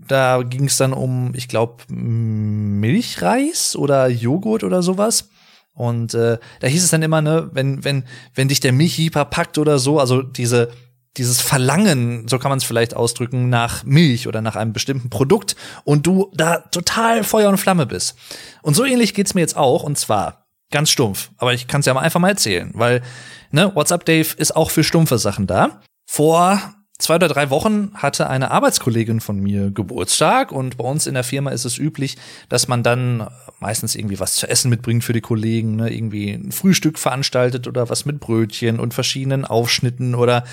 [0.09, 5.29] Da ging es dann um, ich glaube, Milchreis oder Joghurt oder sowas.
[5.75, 9.59] Und äh, da hieß es dann immer, ne, wenn, wenn, wenn dich der Milchjieber packt
[9.59, 10.71] oder so, also diese
[11.17, 15.57] dieses Verlangen, so kann man es vielleicht ausdrücken, nach Milch oder nach einem bestimmten Produkt
[15.85, 18.17] und du da total Feuer und Flamme bist.
[18.63, 21.87] Und so ähnlich geht's mir jetzt auch und zwar ganz stumpf, aber ich kann es
[21.87, 23.03] ja mal einfach mal erzählen, weil
[23.51, 25.81] ne, WhatsApp Dave ist auch für stumpfe Sachen da.
[26.07, 26.61] Vor
[26.99, 31.25] zwei oder drei Wochen hatte eine Arbeitskollegin von mir Geburtstag und bei uns in der
[31.25, 32.17] Firma ist es üblich,
[32.49, 33.29] dass man dann
[33.61, 35.93] meistens irgendwie was zu essen mitbringt für die Kollegen, ne?
[35.93, 40.45] irgendwie ein Frühstück veranstaltet oder was mit Brötchen und verschiedenen Aufschnitten oder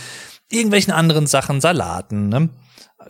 [0.49, 2.49] irgendwelchen anderen Sachen, Salaten, ne?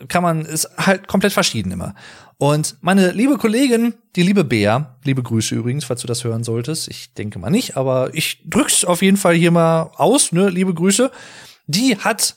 [0.08, 1.94] Kann man, ist halt komplett verschieden immer.
[2.36, 6.88] Und meine liebe Kollegin, die liebe Bea, liebe Grüße übrigens, falls du das hören solltest.
[6.88, 10.74] Ich denke mal nicht, aber ich drück's auf jeden Fall hier mal aus, ne, liebe
[10.74, 11.12] Grüße.
[11.66, 12.34] Die hat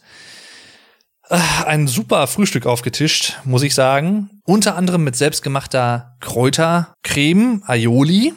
[1.29, 4.29] äh, ein super Frühstück aufgetischt, muss ich sagen.
[4.45, 8.33] Unter anderem mit selbstgemachter Kräutercreme, Aioli.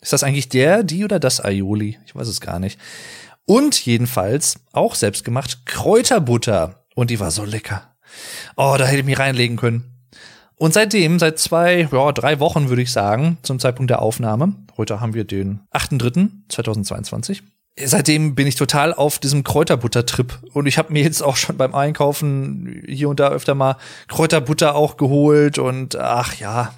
[0.00, 1.98] Ist das eigentlich der, die oder das Aioli?
[2.04, 2.78] Ich weiß es gar nicht.
[3.46, 6.84] Und jedenfalls auch selbst gemacht Kräuterbutter.
[6.94, 7.94] Und die war so lecker.
[8.56, 9.94] Oh, da hätte ich mich reinlegen können.
[10.56, 15.00] Und seitdem, seit zwei, ja, drei Wochen würde ich sagen, zum Zeitpunkt der Aufnahme, heute
[15.00, 17.40] haben wir den 8.3.2022,
[17.84, 20.38] seitdem bin ich total auf diesem Kräuterbutter-Trip.
[20.52, 23.76] Und ich habe mir jetzt auch schon beim Einkaufen hier und da öfter mal
[24.06, 25.58] Kräuterbutter auch geholt.
[25.58, 26.72] Und ach ja,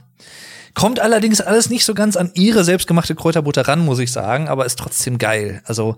[0.72, 4.64] kommt allerdings alles nicht so ganz an ihre selbstgemachte Kräuterbutter ran, muss ich sagen, aber
[4.64, 5.62] ist trotzdem geil.
[5.66, 5.96] Also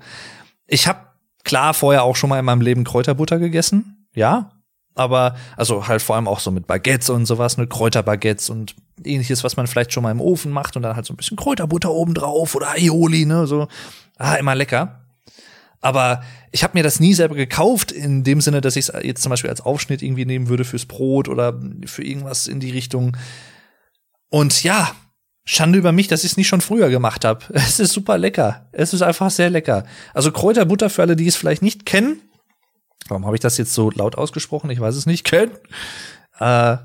[0.68, 1.00] ich habe
[1.42, 4.52] klar vorher auch schon mal in meinem Leben Kräuterbutter gegessen, ja,
[4.94, 9.44] aber also halt vor allem auch so mit Baguettes und sowas, ne Kräuterbaguettes und ähnliches,
[9.44, 11.90] was man vielleicht schon mal im Ofen macht und dann halt so ein bisschen Kräuterbutter
[11.90, 13.68] oben drauf oder Aioli, ne, so
[14.18, 15.04] ah, immer lecker.
[15.80, 19.22] Aber ich habe mir das nie selber gekauft, in dem Sinne, dass ich es jetzt
[19.22, 23.16] zum Beispiel als Aufschnitt irgendwie nehmen würde fürs Brot oder für irgendwas in die Richtung.
[24.28, 24.90] Und ja,
[25.50, 27.46] Schande über mich, dass ich es nicht schon früher gemacht habe.
[27.54, 28.68] Es ist super lecker.
[28.72, 29.84] Es ist einfach sehr lecker.
[30.12, 32.20] Also Kräuterbutter für alle, die es vielleicht nicht kennen.
[33.08, 34.68] Warum habe ich das jetzt so laut ausgesprochen?
[34.68, 35.24] Ich weiß es nicht.
[35.24, 35.52] Kennen.
[36.38, 36.76] Äh,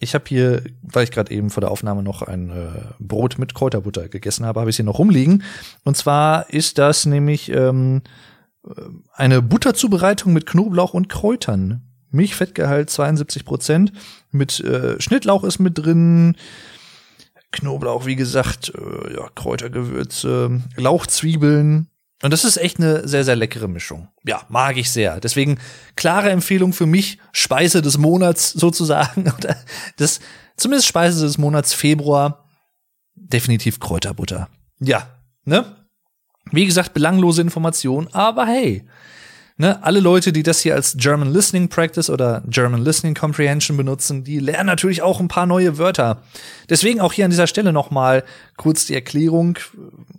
[0.00, 3.54] ich habe hier, weil ich gerade eben vor der Aufnahme noch ein äh, Brot mit
[3.54, 5.44] Kräuterbutter gegessen habe, habe ich hier noch rumliegen.
[5.84, 8.02] Und zwar ist das nämlich ähm,
[9.12, 11.84] eine Butterzubereitung mit Knoblauch und Kräutern.
[12.10, 13.92] Milchfettgehalt 72 Prozent.
[14.32, 16.34] Mit äh, Schnittlauch ist mit drin
[17.52, 21.88] Knoblauch, wie gesagt, äh, ja, Kräutergewürze, Lauchzwiebeln.
[22.22, 24.08] Und das ist echt eine sehr, sehr leckere Mischung.
[24.24, 25.20] Ja, mag ich sehr.
[25.20, 25.58] Deswegen
[25.94, 29.32] klare Empfehlung für mich, Speise des Monats sozusagen.
[29.38, 29.56] Oder
[29.96, 30.20] das,
[30.56, 32.44] zumindest Speise des Monats Februar.
[33.14, 34.48] Definitiv Kräuterbutter.
[34.80, 35.08] Ja,
[35.44, 35.76] ne?
[36.50, 38.88] Wie gesagt, belanglose Information, aber hey,
[39.58, 44.24] ne, alle Leute, die das hier als German Listening Practice oder German Listening Comprehension benutzen,
[44.24, 46.22] die lernen natürlich auch ein paar neue Wörter.
[46.70, 48.24] Deswegen auch hier an dieser Stelle noch mal
[48.56, 49.58] kurz die Erklärung,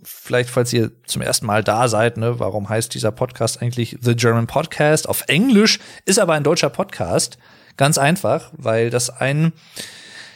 [0.04, 4.14] vielleicht falls ihr zum ersten Mal da seid, ne, warum heißt dieser Podcast eigentlich The
[4.14, 7.38] German Podcast auf Englisch, ist aber ein deutscher Podcast.
[7.76, 9.52] Ganz einfach, weil das ein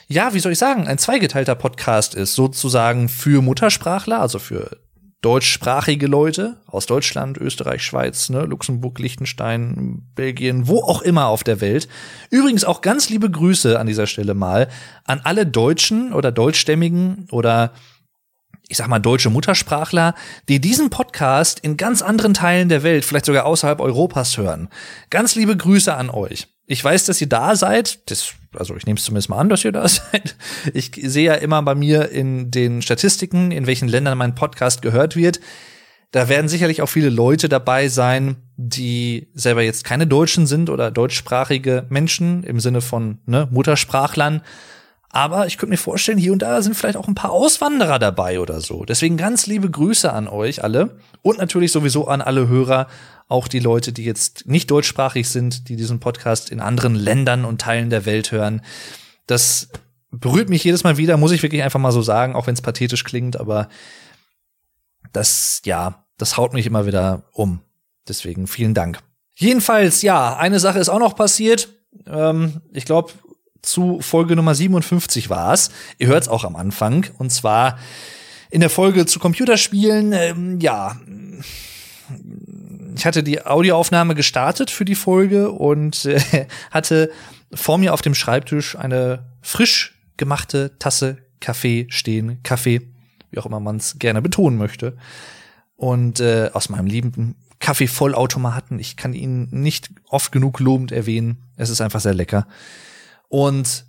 [0.06, 4.76] ja, wie soll ich sagen, ein zweigeteilter Podcast ist, sozusagen für Muttersprachler, also für
[5.24, 11.62] deutschsprachige Leute aus Deutschland, Österreich, Schweiz, ne, Luxemburg, Liechtenstein, Belgien, wo auch immer auf der
[11.62, 11.88] Welt.
[12.30, 14.68] Übrigens auch ganz liebe Grüße an dieser Stelle mal
[15.04, 17.72] an alle Deutschen oder Deutschstämmigen oder
[18.68, 20.14] ich sag mal deutsche Muttersprachler,
[20.48, 24.68] die diesen Podcast in ganz anderen Teilen der Welt, vielleicht sogar außerhalb Europas hören.
[25.10, 26.48] Ganz liebe Grüße an euch.
[26.66, 28.10] Ich weiß, dass ihr da seid.
[28.10, 30.36] Das, also ich nehme es zumindest mal an, dass ihr da seid.
[30.72, 35.16] Ich sehe ja immer bei mir in den Statistiken, in welchen Ländern mein Podcast gehört
[35.16, 35.40] wird.
[36.10, 40.92] Da werden sicherlich auch viele Leute dabei sein, die selber jetzt keine Deutschen sind oder
[40.92, 44.42] deutschsprachige Menschen im Sinne von ne, Muttersprachlern.
[45.14, 48.40] Aber ich könnte mir vorstellen, hier und da sind vielleicht auch ein paar Auswanderer dabei
[48.40, 48.84] oder so.
[48.84, 52.88] Deswegen ganz liebe Grüße an euch alle und natürlich sowieso an alle Hörer
[53.28, 57.60] auch die Leute, die jetzt nicht deutschsprachig sind, die diesen Podcast in anderen Ländern und
[57.60, 58.60] Teilen der Welt hören.
[59.28, 59.68] Das
[60.10, 62.62] berührt mich jedes Mal wieder, muss ich wirklich einfach mal so sagen, auch wenn es
[62.62, 63.68] pathetisch klingt, aber
[65.12, 67.60] das, ja, das haut mich immer wieder um.
[68.08, 68.98] Deswegen vielen Dank.
[69.36, 71.68] Jedenfalls, ja, eine Sache ist auch noch passiert.
[72.04, 73.12] Ähm, ich glaube,
[73.64, 75.70] zu Folge Nummer 57 war es.
[75.98, 77.06] Ihr hört es auch am Anfang.
[77.18, 77.78] Und zwar
[78.50, 80.96] in der Folge zu Computerspielen, ähm, ja,
[82.96, 87.10] ich hatte die Audioaufnahme gestartet für die Folge und äh, hatte
[87.52, 92.38] vor mir auf dem Schreibtisch eine frisch gemachte Tasse Kaffee stehen.
[92.42, 92.82] Kaffee,
[93.30, 94.96] wie auch immer man es gerne betonen möchte.
[95.76, 98.78] Und äh, aus meinem lieben Kaffeevollautomaten.
[98.78, 101.42] Ich kann ihn nicht oft genug lobend erwähnen.
[101.56, 102.46] Es ist einfach sehr lecker.
[103.34, 103.84] Und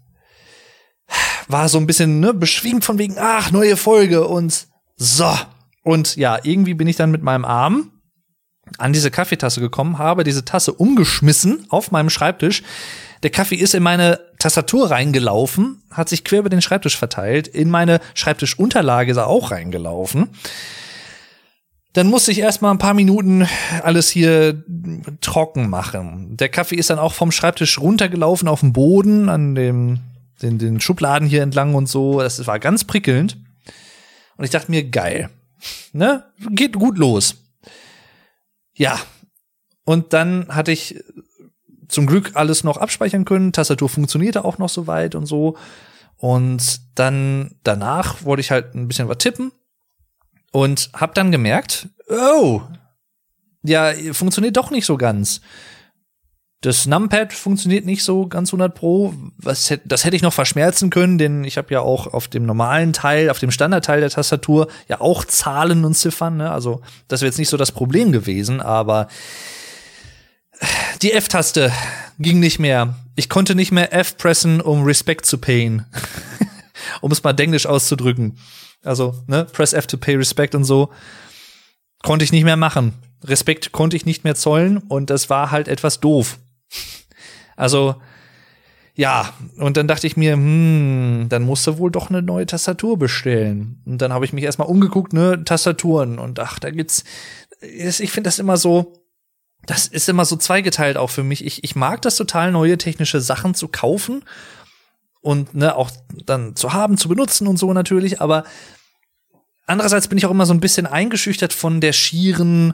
[1.47, 5.31] war so ein bisschen ne, beschwingt von wegen, ach, neue Folge und so.
[5.83, 7.91] Und ja, irgendwie bin ich dann mit meinem Arm
[8.79, 12.63] an diese Kaffeetasse gekommen, habe diese Tasse umgeschmissen auf meinem Schreibtisch.
[13.21, 17.47] Der Kaffee ist in meine Tastatur reingelaufen, hat sich quer über den Schreibtisch verteilt.
[17.47, 20.31] In meine Schreibtischunterlage ist er auch reingelaufen.
[21.95, 23.47] Dann musste ich erstmal ein paar Minuten
[23.81, 24.61] alles hier
[25.21, 26.35] trocken machen.
[26.35, 30.01] Der Kaffee ist dann auch vom Schreibtisch runtergelaufen auf den Boden, an dem,
[30.41, 32.19] den, den Schubladen hier entlang und so.
[32.19, 33.37] Das war ganz prickelnd.
[34.35, 35.29] Und ich dachte mir, geil.
[35.93, 36.25] Ne?
[36.49, 37.35] Geht gut los.
[38.73, 38.99] Ja.
[39.85, 41.01] Und dann hatte ich
[41.87, 43.53] zum Glück alles noch abspeichern können.
[43.53, 45.55] Tastatur funktionierte auch noch so weit und so.
[46.17, 49.53] Und dann danach wollte ich halt ein bisschen was tippen
[50.55, 52.61] und hab dann gemerkt, oh,
[53.61, 55.41] ja, funktioniert doch nicht so ganz.
[56.61, 59.13] Das Numpad funktioniert nicht so ganz 100 pro.
[59.37, 62.93] Was, das hätte ich noch verschmerzen können, denn ich habe ja auch auf dem normalen
[62.93, 66.37] Teil, auf dem Standardteil der Tastatur ja auch Zahlen und Ziffern.
[66.37, 66.49] Ne?
[66.49, 69.09] Also das wäre jetzt nicht so das Problem gewesen, aber
[71.01, 71.73] die F-Taste
[72.17, 72.95] ging nicht mehr.
[73.17, 75.85] Ich konnte nicht mehr F pressen, um Respect zu payen.
[77.01, 78.37] um es mal denglisch auszudrücken.
[78.85, 80.89] Also, ne, press F to pay respect und so.
[82.03, 82.93] Konnte ich nicht mehr machen.
[83.23, 86.39] Respekt konnte ich nicht mehr zollen und das war halt etwas doof.
[87.57, 87.95] Also,
[88.95, 92.99] ja, und dann dachte ich mir, hm, dann musst du wohl doch eine neue Tastatur
[92.99, 93.81] bestellen.
[93.85, 97.05] Und dann habe ich mich erstmal umgeguckt, ne, Tastaturen und ach, da gibt's
[97.61, 99.05] ich finde das immer so
[99.65, 101.43] das ist immer so zweigeteilt auch für mich.
[101.43, 104.23] Ich, ich mag das total neue technische Sachen zu kaufen
[105.21, 105.89] und ne auch
[106.25, 108.43] dann zu haben, zu benutzen und so natürlich, aber
[109.65, 112.73] andererseits bin ich auch immer so ein bisschen eingeschüchtert von der schieren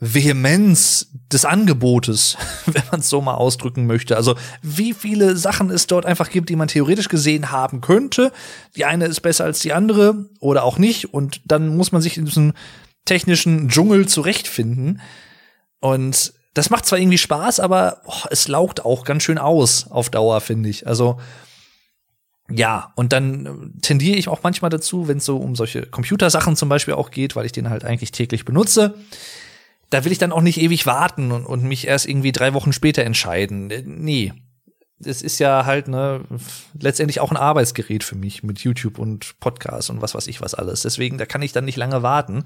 [0.00, 4.16] Vehemenz des Angebotes, wenn man es so mal ausdrücken möchte.
[4.16, 8.32] Also wie viele Sachen es dort einfach gibt, die man theoretisch gesehen haben könnte.
[8.76, 11.12] Die eine ist besser als die andere oder auch nicht.
[11.12, 12.52] Und dann muss man sich in diesem
[13.04, 15.00] technischen Dschungel zurechtfinden.
[15.80, 20.10] Und das macht zwar irgendwie Spaß, aber oh, es laugt auch ganz schön aus auf
[20.10, 20.86] Dauer, finde ich.
[20.86, 21.18] Also
[22.50, 26.68] ja, und dann tendiere ich auch manchmal dazu, wenn es so um solche Computersachen zum
[26.68, 28.94] Beispiel auch geht, weil ich den halt eigentlich täglich benutze
[29.90, 32.72] da will ich dann auch nicht ewig warten und, und mich erst irgendwie drei Wochen
[32.72, 33.72] später entscheiden.
[33.86, 34.32] Nee.
[35.02, 36.22] es ist ja halt ne
[36.78, 40.54] letztendlich auch ein Arbeitsgerät für mich mit YouTube und Podcast und was weiß ich was
[40.54, 40.82] alles.
[40.82, 42.44] Deswegen, da kann ich dann nicht lange warten.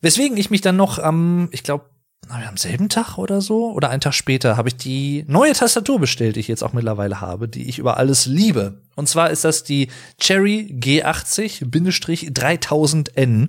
[0.00, 1.84] Weswegen ich mich dann noch am, ich glaube,
[2.28, 6.36] am selben Tag oder so oder einen Tag später habe ich die neue Tastatur bestellt,
[6.36, 8.80] die ich jetzt auch mittlerweile habe, die ich über alles liebe.
[8.94, 13.48] Und zwar ist das die Cherry G80-3000N.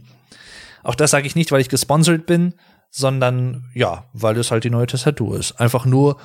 [0.83, 2.55] Auch das sage ich nicht, weil ich gesponsert bin,
[2.89, 5.59] sondern ja, weil es halt die neue Tastatur ist.
[5.59, 6.17] Einfach nur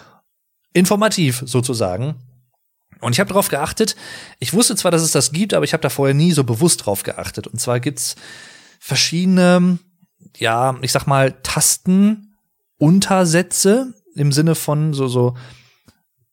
[0.72, 2.14] informativ sozusagen.
[3.00, 3.94] Und ich habe darauf geachtet,
[4.40, 6.84] ich wusste zwar, dass es das gibt, aber ich habe da vorher nie so bewusst
[6.84, 7.46] drauf geachtet.
[7.46, 8.16] Und zwar gibt's
[8.80, 9.78] verschiedene,
[10.36, 11.40] ja, ich sag mal,
[12.78, 15.34] Tastenuntersätze im Sinne von so, so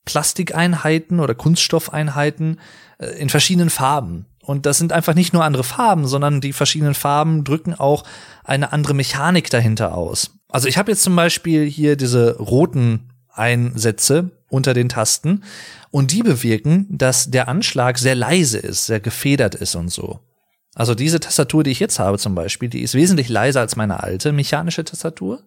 [0.05, 2.59] Plastikeinheiten oder Kunststoffeinheiten
[2.99, 4.25] äh, in verschiedenen Farben.
[4.41, 8.03] Und das sind einfach nicht nur andere Farben, sondern die verschiedenen Farben drücken auch
[8.43, 10.31] eine andere Mechanik dahinter aus.
[10.49, 15.43] Also ich habe jetzt zum Beispiel hier diese roten Einsätze unter den Tasten
[15.89, 20.19] und die bewirken, dass der Anschlag sehr leise ist, sehr gefedert ist und so.
[20.75, 24.03] Also diese Tastatur, die ich jetzt habe zum Beispiel, die ist wesentlich leiser als meine
[24.03, 25.41] alte mechanische Tastatur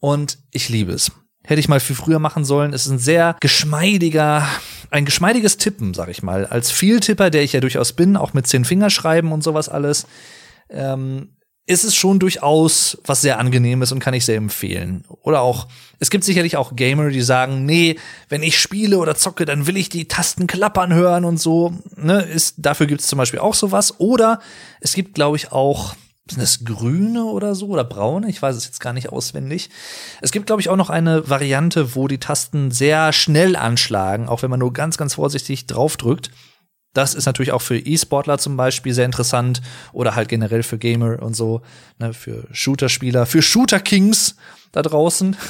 [0.00, 1.12] und ich liebe es.
[1.42, 2.74] Hätte ich mal viel früher machen sollen.
[2.74, 4.46] Es ist ein sehr geschmeidiger,
[4.90, 6.46] ein geschmeidiges Tippen, sag ich mal.
[6.46, 10.06] Als Vieltipper, der ich ja durchaus bin, auch mit zehn Fingerschreiben und sowas alles,
[10.68, 11.36] ähm,
[11.66, 15.04] ist es schon durchaus was sehr angenehmes und kann ich sehr empfehlen.
[15.22, 17.96] Oder auch, es gibt sicherlich auch Gamer, die sagen, nee,
[18.28, 21.72] wenn ich spiele oder zocke, dann will ich die Tasten klappern hören und so.
[21.96, 24.00] Ne, ist, dafür gibt es zum Beispiel auch sowas.
[24.00, 24.40] Oder
[24.80, 25.94] es gibt, glaube ich, auch
[26.28, 28.28] sind das grüne oder so oder braune?
[28.28, 29.70] Ich weiß es jetzt gar nicht auswendig.
[30.20, 34.42] Es gibt, glaube ich, auch noch eine Variante, wo die Tasten sehr schnell anschlagen, auch
[34.42, 36.30] wenn man nur ganz, ganz vorsichtig draufdrückt.
[36.92, 41.22] Das ist natürlich auch für E-Sportler zum Beispiel sehr interessant oder halt generell für Gamer
[41.22, 41.62] und so,
[41.98, 44.36] ne, für Shooter-Spieler, für Shooter-Kings
[44.72, 45.36] da draußen.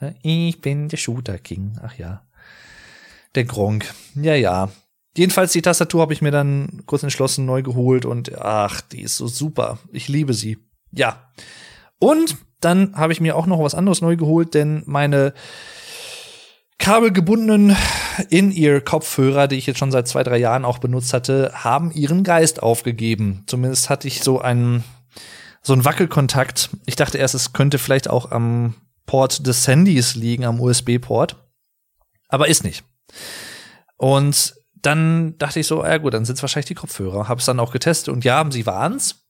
[0.00, 1.78] Ne, ich bin der Shooter-King.
[1.82, 2.22] Ach ja.
[3.34, 3.92] Der Gronk.
[4.14, 4.70] Ja, ja.
[5.18, 9.16] Jedenfalls die Tastatur habe ich mir dann kurz entschlossen neu geholt und ach, die ist
[9.16, 9.78] so super.
[9.90, 10.58] Ich liebe sie.
[10.92, 11.32] Ja.
[11.98, 15.34] Und dann habe ich mir auch noch was anderes neu geholt, denn meine
[16.78, 17.76] kabelgebundenen
[18.30, 22.62] In-Ear-Kopfhörer, die ich jetzt schon seit zwei, drei Jahren auch benutzt hatte, haben ihren Geist
[22.62, 23.42] aufgegeben.
[23.48, 24.84] Zumindest hatte ich so einen,
[25.62, 26.70] so einen Wackelkontakt.
[26.86, 31.34] Ich dachte erst, es könnte vielleicht auch am Port des Handys liegen, am USB-Port.
[32.28, 32.84] Aber ist nicht.
[33.96, 37.28] Und dann dachte ich so, ja gut, dann sind es wahrscheinlich die Kopfhörer.
[37.28, 39.24] Habe es dann auch getestet und ja, sie waren's.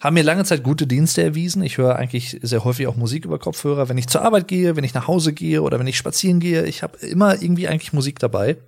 [0.00, 1.62] Haben mir lange Zeit gute Dienste erwiesen.
[1.62, 4.84] Ich höre eigentlich sehr häufig auch Musik über Kopfhörer, wenn ich zur Arbeit gehe, wenn
[4.84, 6.66] ich nach Hause gehe oder wenn ich spazieren gehe.
[6.66, 8.58] Ich habe immer irgendwie eigentlich Musik dabei.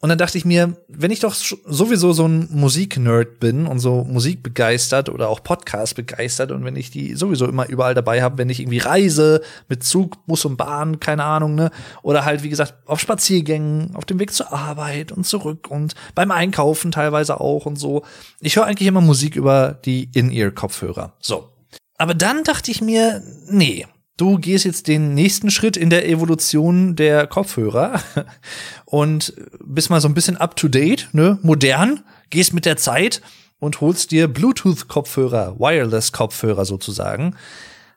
[0.00, 4.04] Und dann dachte ich mir, wenn ich doch sowieso so ein Musiknerd bin und so
[4.04, 8.36] Musik begeistert oder auch Podcast begeistert und wenn ich die sowieso immer überall dabei habe,
[8.38, 11.70] wenn ich irgendwie reise mit Zug, Bus und Bahn, keine Ahnung, ne,
[12.02, 16.30] oder halt wie gesagt auf Spaziergängen, auf dem Weg zur Arbeit und zurück und beim
[16.30, 18.02] Einkaufen teilweise auch und so.
[18.40, 21.14] Ich höre eigentlich immer Musik über die In-Ear-Kopfhörer.
[21.20, 21.48] So.
[21.96, 26.96] Aber dann dachte ich mir, nee, du gehst jetzt den nächsten Schritt in der Evolution
[26.96, 28.00] der Kopfhörer
[28.84, 33.22] und bist mal so ein bisschen up to date, ne, modern, gehst mit der Zeit
[33.58, 37.36] und holst dir Bluetooth-Kopfhörer, Wireless-Kopfhörer sozusagen.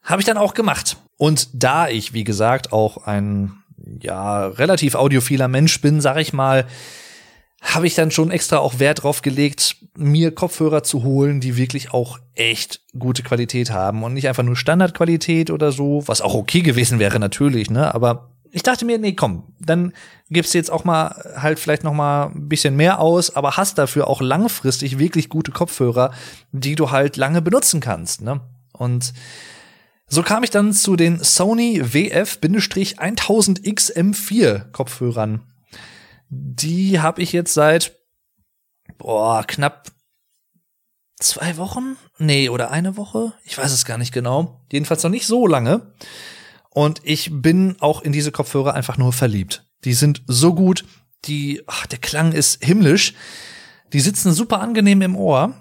[0.03, 0.97] Habe ich dann auch gemacht.
[1.17, 3.51] Und da ich, wie gesagt, auch ein
[4.01, 6.65] ja relativ audiophiler Mensch bin, sag ich mal,
[7.67, 11.93] habe ich dann schon extra auch Wert drauf gelegt, mir Kopfhörer zu holen, die wirklich
[11.93, 16.61] auch echt gute Qualität haben und nicht einfach nur Standardqualität oder so, was auch okay
[16.61, 19.91] gewesen wäre natürlich, ne, aber ich dachte mir, nee, komm, dann
[20.29, 23.77] gibst du jetzt auch mal halt vielleicht noch mal ein bisschen mehr aus, aber hast
[23.77, 26.13] dafür auch langfristig wirklich gute Kopfhörer,
[26.53, 28.39] die du halt lange benutzen kannst, ne?
[28.71, 29.11] Und
[30.07, 35.41] so kam ich dann zu den Sony WF-1000XM4 Kopfhörern
[36.29, 37.97] die habe ich jetzt seit
[38.97, 39.91] boah, knapp
[41.19, 41.97] zwei Wochen?
[42.17, 43.33] Nee, oder eine Woche?
[43.43, 44.61] Ich weiß es gar nicht genau.
[44.71, 45.93] Jedenfalls noch nicht so lange.
[46.69, 49.65] Und ich bin auch in diese Kopfhörer einfach nur verliebt.
[49.83, 50.85] Die sind so gut.
[51.25, 53.13] Die, ach, der Klang ist himmlisch.
[53.93, 55.53] Die sitzen super angenehm im Ohr.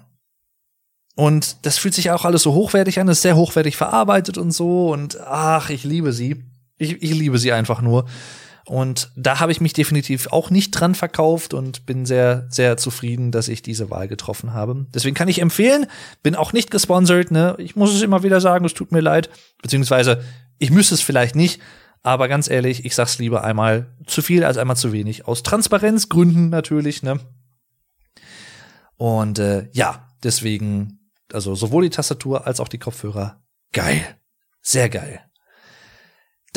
[1.15, 4.91] Und das fühlt sich auch alles so hochwertig an, ist sehr hochwertig verarbeitet und so.
[4.91, 6.43] Und ach, ich liebe sie.
[6.77, 8.05] Ich, ich liebe sie einfach nur.
[8.67, 13.31] Und da habe ich mich definitiv auch nicht dran verkauft und bin sehr, sehr zufrieden,
[13.31, 14.85] dass ich diese Wahl getroffen habe.
[14.93, 15.85] Deswegen kann ich empfehlen,
[16.21, 17.55] bin auch nicht gesponsert, ne?
[17.59, 19.29] Ich muss es immer wieder sagen, es tut mir leid.
[19.61, 20.21] Beziehungsweise,
[20.57, 21.61] ich müsste es vielleicht nicht,
[22.03, 25.25] aber ganz ehrlich, ich sag's lieber einmal zu viel als einmal zu wenig.
[25.25, 27.21] Aus Transparenzgründen natürlich, ne?
[28.97, 33.41] Und äh, ja, deswegen, also sowohl die Tastatur als auch die Kopfhörer,
[33.71, 34.01] geil.
[34.61, 35.21] Sehr geil.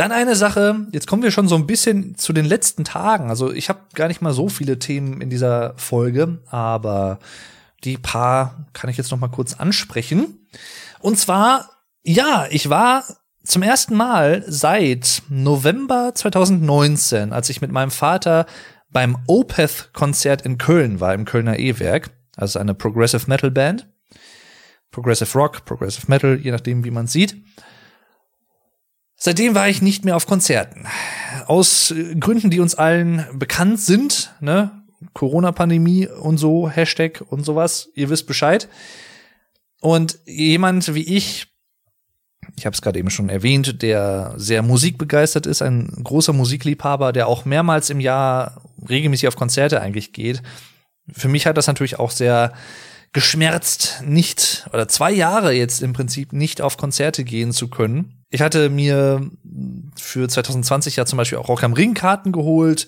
[0.00, 3.28] Dann eine Sache, jetzt kommen wir schon so ein bisschen zu den letzten Tagen.
[3.28, 7.18] Also ich habe gar nicht mal so viele Themen in dieser Folge, aber
[7.84, 10.48] die paar kann ich jetzt noch mal kurz ansprechen.
[11.00, 11.68] Und zwar,
[12.02, 13.04] ja, ich war
[13.44, 18.46] zum ersten Mal seit November 2019, als ich mit meinem Vater
[18.88, 23.86] beim Opeth-Konzert in Köln war, im Kölner E-Werk, also eine Progressive Metal Band.
[24.92, 27.36] Progressive Rock, Progressive Metal, je nachdem, wie man sieht.
[29.22, 30.86] Seitdem war ich nicht mehr auf Konzerten.
[31.46, 34.70] Aus Gründen, die uns allen bekannt sind, ne?
[35.12, 38.68] Corona-Pandemie und so, Hashtag und sowas, ihr wisst Bescheid.
[39.80, 41.48] Und jemand wie ich,
[42.56, 47.28] ich habe es gerade eben schon erwähnt, der sehr musikbegeistert ist, ein großer Musikliebhaber, der
[47.28, 50.42] auch mehrmals im Jahr regelmäßig auf Konzerte eigentlich geht.
[51.12, 52.54] Für mich hat das natürlich auch sehr
[53.12, 58.19] geschmerzt, nicht oder zwei Jahre jetzt im Prinzip nicht auf Konzerte gehen zu können.
[58.30, 59.28] Ich hatte mir
[59.96, 62.86] für 2020 ja zum Beispiel auch Rock am Ring Karten geholt.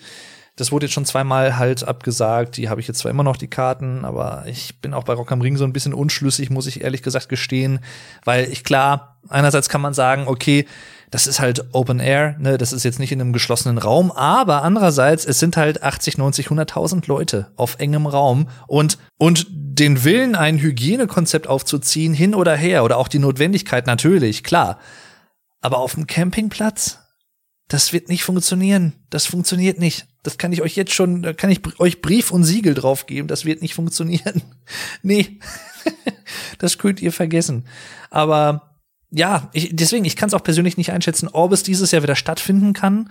[0.55, 2.57] Das wurde jetzt schon zweimal halt abgesagt.
[2.57, 5.33] Die habe ich jetzt zwar immer noch die Karten, aber ich bin auch bei Rock
[5.33, 7.81] am Ring so ein bisschen unschlüssig, muss ich ehrlich gesagt gestehen,
[8.25, 10.67] weil ich klar, einerseits kann man sagen, okay,
[11.11, 14.63] das ist halt Open Air, ne, das ist jetzt nicht in einem geschlossenen Raum, aber
[14.63, 20.35] andererseits, es sind halt 80, 90, 100.000 Leute auf engem Raum und, und den Willen,
[20.37, 24.79] ein Hygienekonzept aufzuziehen, hin oder her, oder auch die Notwendigkeit natürlich, klar.
[25.63, 26.99] Aber auf dem Campingplatz,
[27.69, 28.93] das wird nicht funktionieren.
[29.09, 30.07] Das funktioniert nicht.
[30.23, 33.29] Das kann ich euch jetzt schon, da kann ich euch Brief und Siegel drauf geben.
[33.29, 34.43] Das wird nicht funktionieren.
[35.03, 35.39] nee.
[36.59, 37.65] das könnt ihr vergessen.
[38.11, 38.77] Aber
[39.11, 42.17] ja, ich, deswegen, ich kann es auch persönlich nicht einschätzen, ob es dieses Jahr wieder
[42.17, 43.11] stattfinden kann.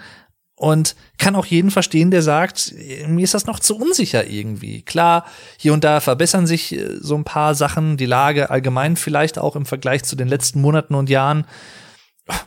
[0.55, 2.75] Und kann auch jeden verstehen, der sagt,
[3.07, 4.83] mir ist das noch zu unsicher irgendwie.
[4.83, 5.25] Klar,
[5.57, 9.55] hier und da verbessern sich äh, so ein paar Sachen, die Lage allgemein vielleicht auch
[9.55, 11.47] im Vergleich zu den letzten Monaten und Jahren.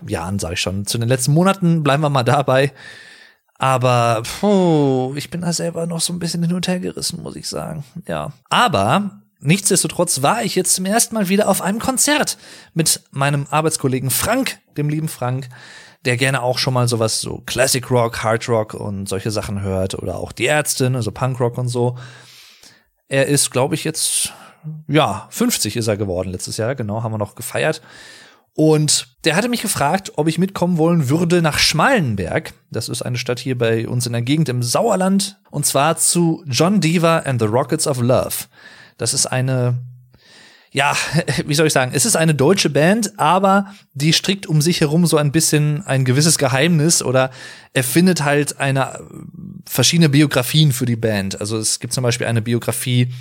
[0.06, 2.72] Jahren sage ich schon, zu den letzten Monaten bleiben wir mal dabei.
[3.56, 7.36] Aber puh, ich bin da selber noch so ein bisschen hin und her gerissen, muss
[7.36, 7.84] ich sagen.
[8.06, 8.32] Ja.
[8.50, 12.38] Aber Nichtsdestotrotz war ich jetzt zum ersten Mal wieder auf einem Konzert
[12.72, 15.50] mit meinem Arbeitskollegen Frank, dem lieben Frank,
[16.06, 19.96] der gerne auch schon mal sowas so Classic Rock, Hard Rock und solche Sachen hört
[19.96, 21.98] oder auch die Ärztin, also Punk Rock und so.
[23.08, 24.32] Er ist, glaube ich, jetzt
[24.88, 27.82] ja, 50 ist er geworden letztes Jahr, genau, haben wir noch gefeiert.
[28.56, 32.54] Und der hatte mich gefragt, ob ich mitkommen wollen würde nach Schmallenberg.
[32.70, 35.40] Das ist eine Stadt hier bei uns in der Gegend im Sauerland.
[35.50, 38.46] Und zwar zu John Diva and the Rockets of Love.
[38.96, 39.78] Das ist eine,
[40.70, 40.96] ja,
[41.46, 45.04] wie soll ich sagen, es ist eine deutsche Band, aber die strickt um sich herum
[45.06, 47.30] so ein bisschen ein gewisses Geheimnis oder
[47.72, 49.00] erfindet halt eine
[49.66, 51.40] verschiedene Biografien für die Band.
[51.40, 53.12] Also es gibt zum Beispiel eine Biografie,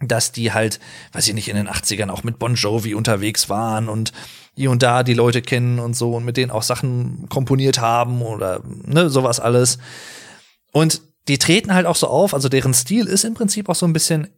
[0.00, 0.80] dass die halt,
[1.12, 4.12] weiß ich nicht, in den 80ern auch mit Bon Jovi unterwegs waren und
[4.54, 8.22] hier und da die Leute kennen und so und mit denen auch Sachen komponiert haben
[8.22, 9.78] oder ne, sowas alles.
[10.72, 13.86] Und die treten halt auch so auf, also deren Stil ist im Prinzip auch so
[13.86, 14.28] ein bisschen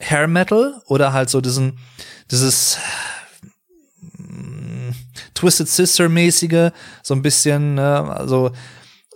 [0.00, 1.78] Hair Metal oder halt so diesen,
[2.30, 2.78] dieses
[4.18, 4.90] mm,
[5.34, 6.70] Twisted Sister mäßige,
[7.02, 8.50] so ein bisschen, ne, also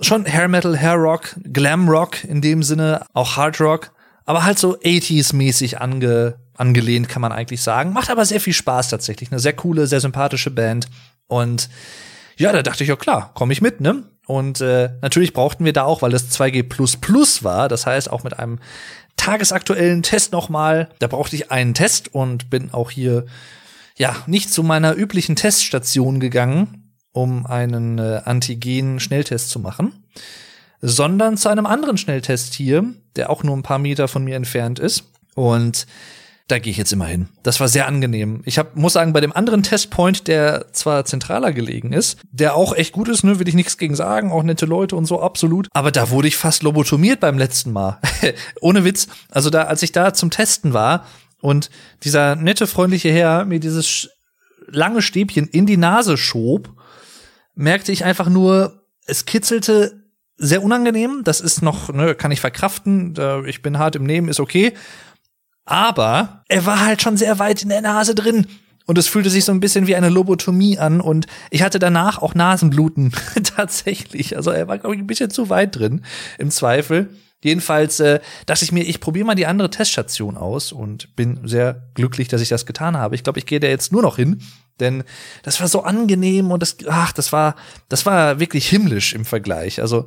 [0.00, 3.90] schon Hair Metal, Hair Rock, Glam Rock in dem Sinne, auch Hard Rock,
[4.24, 7.92] aber halt so 80s mäßig ange, angelehnt, kann man eigentlich sagen.
[7.92, 9.30] Macht aber sehr viel Spaß tatsächlich.
[9.30, 10.88] Eine sehr coole, sehr sympathische Band.
[11.26, 11.68] Und
[12.36, 14.04] ja, da dachte ich, ja klar, komme ich mit, ne?
[14.26, 18.38] Und äh, natürlich brauchten wir da auch, weil es 2G war, das heißt auch mit
[18.38, 18.58] einem
[19.16, 20.90] tagesaktuellen Test nochmal.
[20.98, 23.24] Da brauchte ich einen Test und bin auch hier
[23.96, 30.04] ja nicht zu meiner üblichen Teststation gegangen, um einen äh, Antigen-Schnelltest zu machen,
[30.80, 32.84] sondern zu einem anderen Schnelltest hier,
[33.16, 35.04] der auch nur ein paar Meter von mir entfernt ist.
[35.34, 35.86] Und
[36.48, 37.28] da gehe ich jetzt immer hin.
[37.42, 38.40] Das war sehr angenehm.
[38.46, 42.74] Ich hab, muss sagen, bei dem anderen Testpoint, der zwar zentraler gelegen ist, der auch
[42.74, 45.68] echt gut ist, ne, will ich nichts gegen sagen, auch nette Leute und so, absolut.
[45.74, 48.00] Aber da wurde ich fast lobotomiert beim letzten Mal.
[48.62, 49.08] Ohne Witz.
[49.30, 51.04] Also da, als ich da zum Testen war
[51.42, 51.68] und
[52.02, 54.08] dieser nette, freundliche Herr mir dieses
[54.66, 56.70] lange Stäbchen in die Nase schob,
[57.54, 60.02] merkte ich einfach nur, es kitzelte
[60.38, 61.22] sehr unangenehm.
[61.24, 63.14] Das ist noch, ne, kann ich verkraften.
[63.46, 64.72] Ich bin hart im Nehmen, ist okay.
[65.70, 68.46] Aber er war halt schon sehr weit in der Nase drin.
[68.86, 71.02] Und es fühlte sich so ein bisschen wie eine Lobotomie an.
[71.02, 73.12] Und ich hatte danach auch Nasenbluten.
[73.56, 74.34] Tatsächlich.
[74.34, 76.06] Also er war, glaube ich, ein bisschen zu weit drin,
[76.38, 77.10] im Zweifel.
[77.44, 81.90] Jedenfalls äh, dachte ich mir, ich probiere mal die andere Teststation aus und bin sehr
[81.92, 83.14] glücklich, dass ich das getan habe.
[83.14, 84.40] Ich glaube, ich gehe da jetzt nur noch hin,
[84.80, 85.04] denn
[85.42, 87.56] das war so angenehm und das, ach, das war,
[87.90, 89.82] das war wirklich himmlisch im Vergleich.
[89.82, 90.06] Also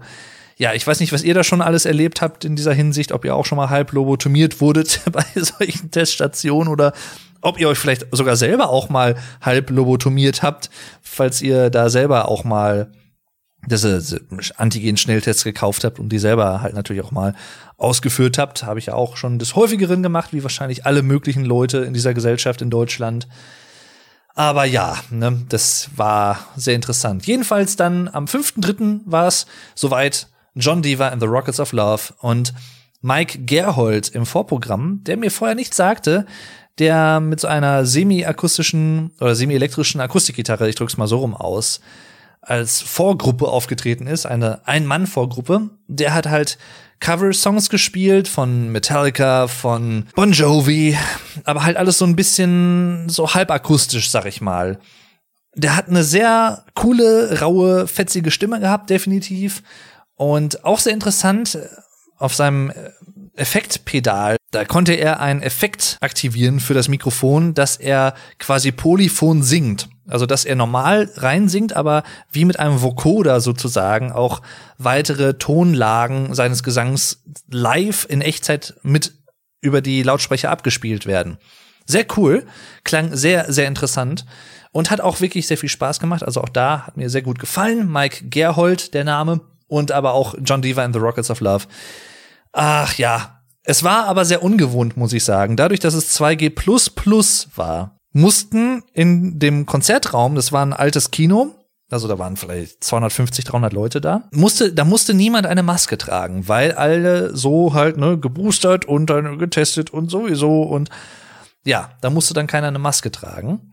[0.62, 3.26] ja, ich weiß nicht, was ihr da schon alles erlebt habt in dieser Hinsicht, ob
[3.26, 6.93] ihr auch schon mal halb lobotomiert wurdet bei solchen Teststationen oder
[7.41, 10.70] ob ihr euch vielleicht sogar selber auch mal halb lobotomiert habt,
[11.01, 12.91] falls ihr da selber auch mal
[13.68, 14.01] ihr
[14.55, 17.34] Antigen-Schnelltests gekauft habt und die selber halt natürlich auch mal
[17.78, 18.64] ausgeführt habt.
[18.64, 22.14] Habe ich ja auch schon des häufigeren gemacht, wie wahrscheinlich alle möglichen Leute in dieser
[22.14, 23.28] Gesellschaft in Deutschland.
[24.36, 27.26] Aber ja, ne, das war sehr interessant.
[27.26, 29.01] Jedenfalls dann am 5.3.
[29.05, 32.54] war es soweit John Diva and the Rockets of Love und
[33.02, 36.26] Mike Gerhold im Vorprogramm, der mir vorher nichts sagte,
[36.78, 41.82] der mit so einer semi-akustischen oder semi-elektrischen Akustikgitarre, ich drück's mal so rum aus,
[42.41, 45.70] als Vorgruppe aufgetreten ist, eine Ein-Mann-Vorgruppe.
[45.88, 46.58] Der hat halt
[46.99, 50.97] Cover-Songs gespielt von Metallica, von Bon Jovi,
[51.43, 54.80] aber halt alles so ein bisschen so halbakustisch, sag ich mal.
[55.56, 59.62] Der hat eine sehr coole, raue, fetzige Stimme gehabt, definitiv.
[60.22, 61.57] Und auch sehr interessant,
[62.19, 62.72] auf seinem
[63.36, 69.89] Effektpedal, da konnte er einen Effekt aktivieren für das Mikrofon, dass er quasi polyphon singt.
[70.07, 74.43] Also, dass er normal reinsingt, aber wie mit einem Vocoder sozusagen auch
[74.78, 79.13] weitere Tonlagen seines Gesangs live in Echtzeit mit
[79.59, 81.39] über die Lautsprecher abgespielt werden.
[81.88, 82.45] Sehr cool,
[82.84, 84.28] klang sehr, sehr interessant
[84.72, 86.22] und hat auch wirklich sehr viel Spaß gemacht.
[86.22, 87.91] Also auch da hat mir sehr gut gefallen.
[87.91, 89.41] Mike Gerhold, der Name,
[89.72, 91.65] und aber auch John Diva and the Rockets of Love.
[92.51, 95.55] Ach ja, es war aber sehr ungewohnt, muss ich sagen.
[95.55, 96.51] Dadurch, dass es 2G
[97.55, 101.55] war, mussten in dem Konzertraum, das war ein altes Kino,
[101.89, 106.49] also da waren vielleicht 250, 300 Leute da, musste, da musste niemand eine Maske tragen,
[106.49, 110.89] weil alle so halt, ne, geboostert und dann getestet und sowieso und
[111.63, 113.72] ja, da musste dann keiner eine Maske tragen.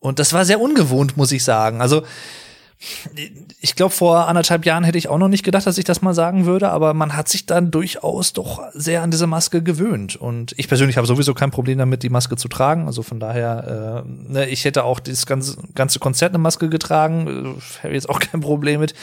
[0.00, 1.80] Und das war sehr ungewohnt, muss ich sagen.
[1.80, 2.02] Also,
[3.60, 6.14] ich glaube, vor anderthalb Jahren hätte ich auch noch nicht gedacht, dass ich das mal
[6.14, 10.16] sagen würde, aber man hat sich dann durchaus doch sehr an diese Maske gewöhnt.
[10.16, 12.86] Und ich persönlich habe sowieso kein Problem damit, die Maske zu tragen.
[12.86, 17.56] Also von daher, äh, ne, ich hätte auch das ganze, ganze Konzert eine Maske getragen.
[17.56, 18.94] Äh, Habe jetzt auch kein Problem mit.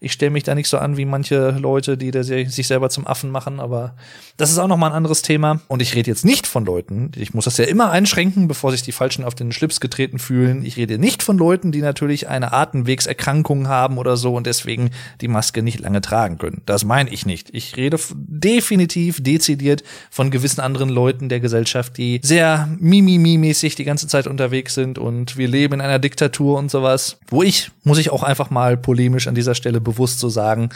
[0.00, 3.30] Ich stelle mich da nicht so an wie manche Leute, die sich selber zum Affen
[3.30, 3.94] machen, aber
[4.36, 5.60] das ist auch noch mal ein anderes Thema.
[5.68, 8.82] Und ich rede jetzt nicht von Leuten, ich muss das ja immer einschränken, bevor sich
[8.82, 10.64] die Falschen auf den Schlips getreten fühlen.
[10.64, 15.28] Ich rede nicht von Leuten, die natürlich eine Atemwegserkrankung haben oder so und deswegen die
[15.28, 16.62] Maske nicht lange tragen können.
[16.66, 17.50] Das meine ich nicht.
[17.52, 24.08] Ich rede definitiv dezidiert von gewissen anderen Leuten der Gesellschaft, die sehr mimimi-mäßig die ganze
[24.08, 27.18] Zeit unterwegs sind und wir leben in einer Diktatur und sowas.
[27.28, 30.70] Wo ich, muss ich auch einfach mal polemisch an dieser Stelle bewusst so sagen,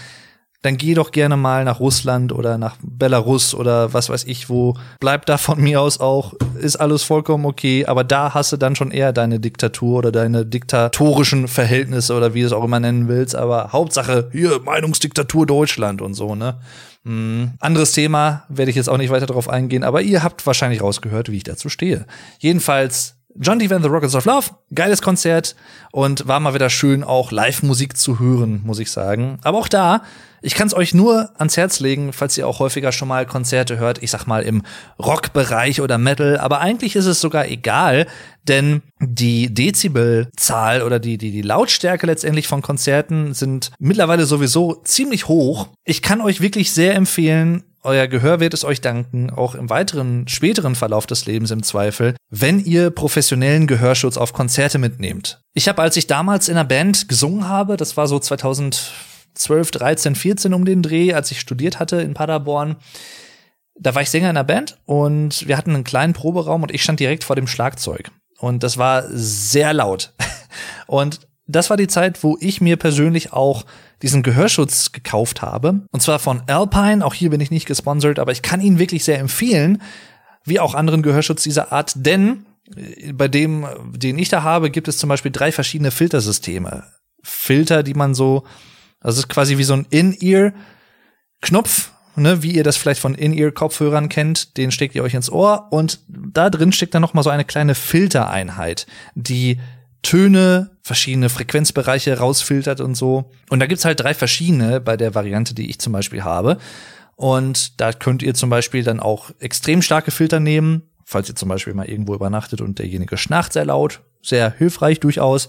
[0.62, 4.74] dann geh doch gerne mal nach Russland oder nach Belarus oder was weiß ich wo.
[4.98, 8.74] Bleib da von mir aus auch, ist alles vollkommen okay, aber da hast du dann
[8.74, 13.06] schon eher deine Diktatur oder deine diktatorischen Verhältnisse oder wie du es auch immer nennen
[13.06, 16.58] willst, aber Hauptsache hier Meinungsdiktatur Deutschland und so, ne?
[17.04, 17.52] Hm.
[17.60, 21.30] Anderes Thema, werde ich jetzt auch nicht weiter darauf eingehen, aber ihr habt wahrscheinlich rausgehört,
[21.30, 22.06] wie ich dazu stehe.
[22.40, 25.54] Jedenfalls John Devan The Rockets of Love, geiles Konzert
[25.92, 29.38] und war mal wieder schön auch Live-Musik zu hören, muss ich sagen.
[29.44, 30.02] Aber auch da,
[30.42, 33.78] ich kann es euch nur ans Herz legen, falls ihr auch häufiger schon mal Konzerte
[33.78, 34.62] hört, ich sag mal im
[34.98, 38.06] Rock-Bereich oder Metal, aber eigentlich ist es sogar egal,
[38.48, 45.28] denn die Dezibelzahl oder die, die, die Lautstärke letztendlich von Konzerten sind mittlerweile sowieso ziemlich
[45.28, 45.68] hoch.
[45.84, 50.26] Ich kann euch wirklich sehr empfehlen, euer Gehör wird es euch danken, auch im weiteren,
[50.28, 55.40] späteren Verlauf des Lebens im Zweifel, wenn ihr professionellen Gehörschutz auf Konzerte mitnehmt.
[55.54, 60.14] Ich habe, als ich damals in einer Band gesungen habe, das war so 2012, 13,
[60.14, 62.76] 14 um den Dreh, als ich studiert hatte in Paderborn,
[63.80, 66.82] da war ich Sänger in einer Band und wir hatten einen kleinen Proberaum und ich
[66.82, 68.10] stand direkt vor dem Schlagzeug.
[68.38, 70.14] Und das war sehr laut.
[70.86, 73.64] Und das war die Zeit, wo ich mir persönlich auch
[74.02, 75.80] diesen Gehörschutz gekauft habe.
[75.90, 77.04] Und zwar von Alpine.
[77.04, 79.82] Auch hier bin ich nicht gesponsert, aber ich kann ihn wirklich sehr empfehlen,
[80.44, 82.46] wie auch anderen Gehörschutz dieser Art, denn
[82.76, 86.84] äh, bei dem, den ich da habe, gibt es zum Beispiel drei verschiedene Filtersysteme.
[87.22, 88.44] Filter, die man so,
[89.00, 94.56] das ist quasi wie so ein In-Ear-Knopf, ne, wie ihr das vielleicht von In-Ear-Kopfhörern kennt,
[94.56, 97.44] den steckt ihr euch ins Ohr und da drin steckt dann noch mal so eine
[97.44, 99.60] kleine Filtereinheit, die
[100.02, 103.30] Töne, verschiedene Frequenzbereiche rausfiltert und so.
[103.50, 106.58] Und da gibt's halt drei verschiedene bei der Variante, die ich zum Beispiel habe.
[107.14, 111.48] Und da könnt ihr zum Beispiel dann auch extrem starke Filter nehmen, falls ihr zum
[111.48, 115.48] Beispiel mal irgendwo übernachtet und derjenige schnarcht sehr laut, sehr hilfreich durchaus.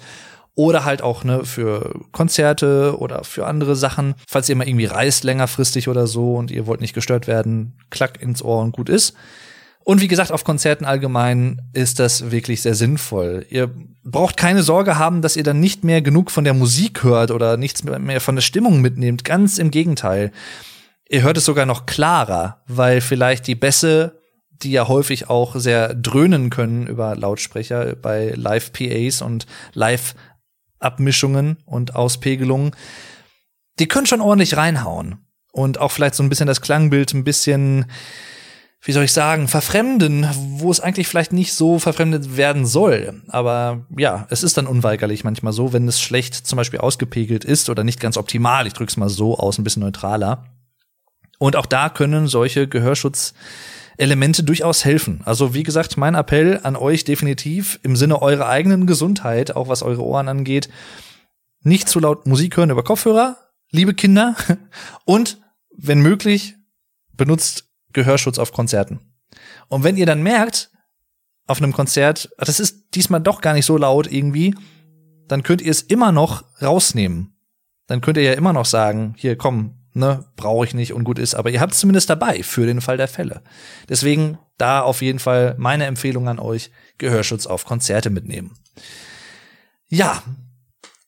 [0.56, 4.16] Oder halt auch ne, für Konzerte oder für andere Sachen.
[4.28, 8.22] Falls ihr mal irgendwie reist längerfristig oder so und ihr wollt nicht gestört werden, klack
[8.22, 9.16] ins Ohr und gut ist.
[9.84, 13.46] Und wie gesagt, auf Konzerten allgemein ist das wirklich sehr sinnvoll.
[13.50, 13.72] Ihr
[14.04, 17.58] braucht keine Sorge haben, dass ihr dann nicht mehr genug von der Musik hört oder
[17.58, 19.24] nichts mehr von der Stimmung mitnehmt.
[19.24, 20.32] Ganz im Gegenteil.
[21.10, 24.20] Ihr hört es sogar noch klarer, weil vielleicht die Bässe,
[24.62, 32.76] die ja häufig auch sehr dröhnen können über Lautsprecher bei Live-PAs und Live-Abmischungen und Auspegelungen,
[33.80, 35.26] die können schon ordentlich reinhauen.
[35.52, 37.86] Und auch vielleicht so ein bisschen das Klangbild ein bisschen,
[38.82, 43.22] wie soll ich sagen, verfremden, wo es eigentlich vielleicht nicht so verfremdet werden soll.
[43.28, 47.70] Aber ja, es ist dann unweigerlich manchmal so, wenn es schlecht zum Beispiel ausgepegelt ist
[47.70, 48.68] oder nicht ganz optimal.
[48.68, 50.46] Ich drück's mal so aus, ein bisschen neutraler.
[51.40, 55.22] Und auch da können solche Gehörschutz-Elemente durchaus helfen.
[55.26, 59.84] Also wie gesagt, mein Appell an euch definitiv im Sinne eurer eigenen Gesundheit, auch was
[59.84, 60.70] eure Ohren angeht,
[61.62, 63.38] nicht zu laut Musik hören über Kopfhörer,
[63.72, 64.36] liebe Kinder,
[65.06, 65.38] und
[65.76, 66.56] wenn möglich,
[67.14, 69.00] benutzt Gehörschutz auf Konzerten.
[69.68, 70.72] Und wenn ihr dann merkt,
[71.48, 74.56] auf einem Konzert, das ist diesmal doch gar nicht so laut irgendwie,
[75.28, 77.34] dann könnt ihr es immer noch rausnehmen.
[77.88, 81.18] Dann könnt ihr ja immer noch sagen, hier komm, ne, brauche ich nicht und gut
[81.18, 83.42] ist, aber ihr habt es zumindest dabei für den Fall der Fälle.
[83.88, 88.56] Deswegen da auf jeden Fall meine Empfehlung an euch, Gehörschutz auf Konzerte mitnehmen.
[89.88, 90.22] Ja,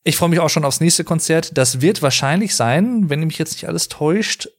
[0.04, 1.56] ich freue mich auch schon aufs nächste Konzert.
[1.58, 4.50] Das wird wahrscheinlich sein, wenn mich jetzt nicht alles täuscht,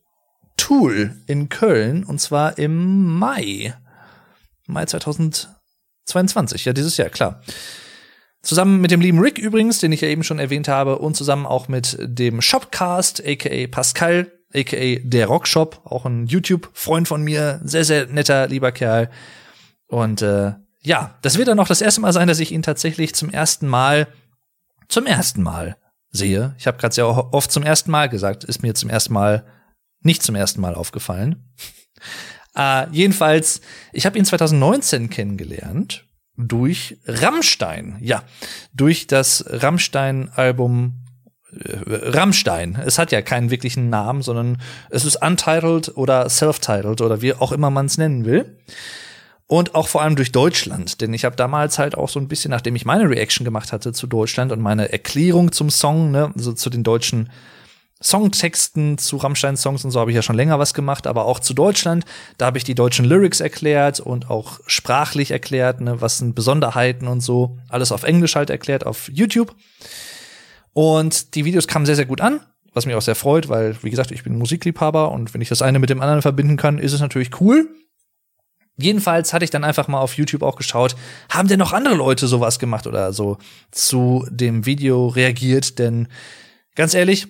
[0.62, 3.74] Tool in Köln und zwar im Mai.
[4.68, 7.42] Mai 2022, ja, dieses Jahr, klar.
[8.42, 11.46] Zusammen mit dem lieben Rick übrigens, den ich ja eben schon erwähnt habe, und zusammen
[11.46, 17.84] auch mit dem Shopcast, aka Pascal, aka der Rockshop, auch ein YouTube-Freund von mir, sehr,
[17.84, 19.10] sehr netter, lieber Kerl.
[19.88, 23.16] Und äh, ja, das wird dann noch das erste Mal sein, dass ich ihn tatsächlich
[23.16, 24.06] zum ersten Mal,
[24.86, 25.76] zum ersten Mal
[26.12, 26.54] sehe.
[26.56, 29.44] Ich habe gerade ja auch oft zum ersten Mal gesagt, ist mir zum ersten Mal
[30.02, 31.52] nicht zum ersten Mal aufgefallen.
[32.56, 33.60] äh, jedenfalls,
[33.92, 36.04] ich habe ihn 2019 kennengelernt
[36.36, 37.96] durch Rammstein.
[38.00, 38.24] Ja,
[38.72, 41.02] durch das Rammstein-Album
[41.52, 42.78] äh, Rammstein.
[42.84, 44.58] Es hat ja keinen wirklichen Namen, sondern
[44.90, 48.58] es ist untitled oder self-titled oder wie auch immer man es nennen will.
[49.46, 52.50] Und auch vor allem durch Deutschland, denn ich habe damals halt auch so ein bisschen,
[52.50, 56.54] nachdem ich meine Reaction gemacht hatte zu Deutschland und meine Erklärung zum Song, ne, also
[56.54, 57.28] zu den deutschen
[58.02, 61.54] Songtexten zu Rammstein-Songs und so habe ich ja schon länger was gemacht, aber auch zu
[61.54, 62.04] Deutschland.
[62.38, 67.06] Da habe ich die deutschen Lyrics erklärt und auch sprachlich erklärt, ne, was sind Besonderheiten
[67.06, 67.58] und so.
[67.68, 69.54] Alles auf Englisch halt erklärt auf YouTube.
[70.72, 72.40] Und die Videos kamen sehr, sehr gut an,
[72.72, 75.62] was mich auch sehr freut, weil, wie gesagt, ich bin Musikliebhaber und wenn ich das
[75.62, 77.68] eine mit dem anderen verbinden kann, ist es natürlich cool.
[78.78, 80.96] Jedenfalls hatte ich dann einfach mal auf YouTube auch geschaut,
[81.28, 83.36] haben denn noch andere Leute sowas gemacht oder so
[83.70, 85.78] zu dem Video reagiert?
[85.78, 86.08] Denn
[86.74, 87.28] ganz ehrlich,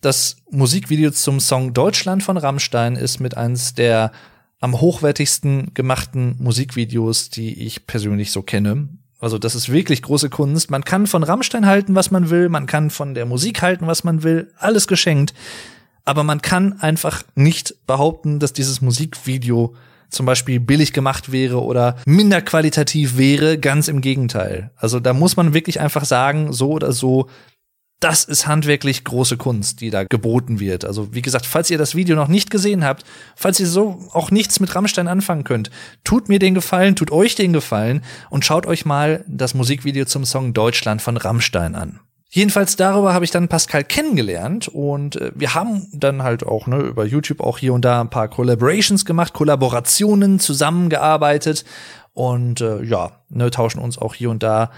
[0.00, 4.12] das Musikvideo zum Song Deutschland von Rammstein ist mit eins der
[4.60, 8.88] am hochwertigsten gemachten Musikvideos, die ich persönlich so kenne.
[9.18, 10.70] Also das ist wirklich große Kunst.
[10.70, 14.04] Man kann von Rammstein halten, was man will, man kann von der Musik halten, was
[14.04, 15.34] man will, alles geschenkt.
[16.04, 19.74] Aber man kann einfach nicht behaupten, dass dieses Musikvideo
[20.08, 23.58] zum Beispiel billig gemacht wäre oder minder qualitativ wäre.
[23.58, 24.70] Ganz im Gegenteil.
[24.76, 27.28] Also da muss man wirklich einfach sagen, so oder so,
[28.00, 30.86] das ist handwerklich große Kunst, die da geboten wird.
[30.86, 33.04] Also wie gesagt, falls ihr das Video noch nicht gesehen habt,
[33.36, 35.70] falls ihr so auch nichts mit Rammstein anfangen könnt,
[36.02, 40.24] tut mir den Gefallen, tut euch den Gefallen und schaut euch mal das Musikvideo zum
[40.24, 42.00] Song Deutschland von Rammstein an.
[42.32, 46.78] Jedenfalls darüber habe ich dann Pascal kennengelernt und äh, wir haben dann halt auch ne,
[46.78, 51.64] über YouTube auch hier und da ein paar Collaborations gemacht, Kollaborationen zusammengearbeitet
[52.14, 54.70] und äh, ja, ne, tauschen uns auch hier und da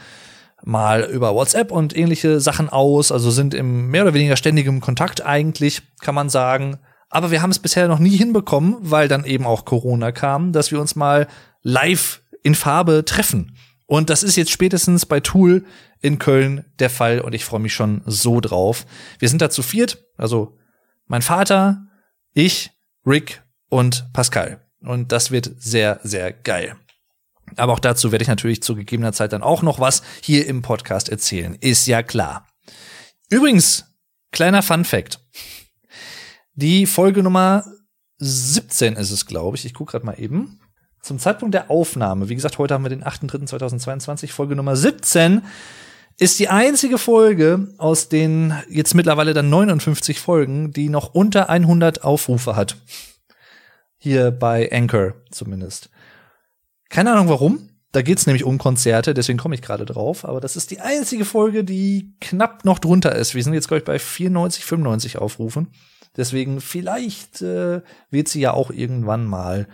[0.65, 5.25] mal über WhatsApp und ähnliche Sachen aus, also sind im mehr oder weniger ständigem Kontakt
[5.25, 6.79] eigentlich, kann man sagen.
[7.11, 10.71] Aber wir haben es bisher noch nie hinbekommen, weil dann eben auch Corona kam, dass
[10.71, 11.29] wir uns mal
[11.63, 13.57] live in Farbe treffen.
[13.87, 15.65] Und das ist jetzt spätestens bei Tool
[16.01, 18.87] in Köln der Fall und ich freue mich schon so drauf.
[19.19, 20.57] Wir sind da zu viert, also
[21.07, 21.87] mein Vater,
[22.33, 22.71] ich,
[23.07, 24.63] Rick und Pascal.
[24.81, 26.77] Und das wird sehr, sehr geil.
[27.57, 30.63] Aber auch dazu werde ich natürlich zu gegebener Zeit dann auch noch was hier im
[30.63, 31.57] Podcast erzählen.
[31.61, 32.47] Ist ja klar.
[33.31, 33.85] Übrigens,
[34.31, 35.21] kleiner Fun Fact.
[36.55, 37.65] Die Folge Nummer
[38.19, 39.65] 17 ist es, glaube ich.
[39.65, 40.61] Ich gucke gerade mal eben.
[41.03, 45.43] Zum Zeitpunkt der Aufnahme, wie gesagt, heute haben wir den 8.3.2022, Folge Nummer 17,
[46.19, 52.05] ist die einzige Folge aus den jetzt mittlerweile dann 59 Folgen, die noch unter 100
[52.05, 52.77] Aufrufe hat.
[53.99, 55.91] Hier bei Anchor zumindest.
[56.93, 57.71] Keine Ahnung warum.
[57.91, 60.27] Da geht's nämlich um Konzerte, deswegen komme ich gerade drauf.
[60.27, 63.35] Aber das ist die einzige Folge, die knapp noch drunter ist.
[63.35, 65.69] Wir sind jetzt, glaube ich, bei 94, 95 Aufrufen.
[66.17, 67.81] Deswegen vielleicht äh,
[68.11, 69.69] wird sie ja auch irgendwann mal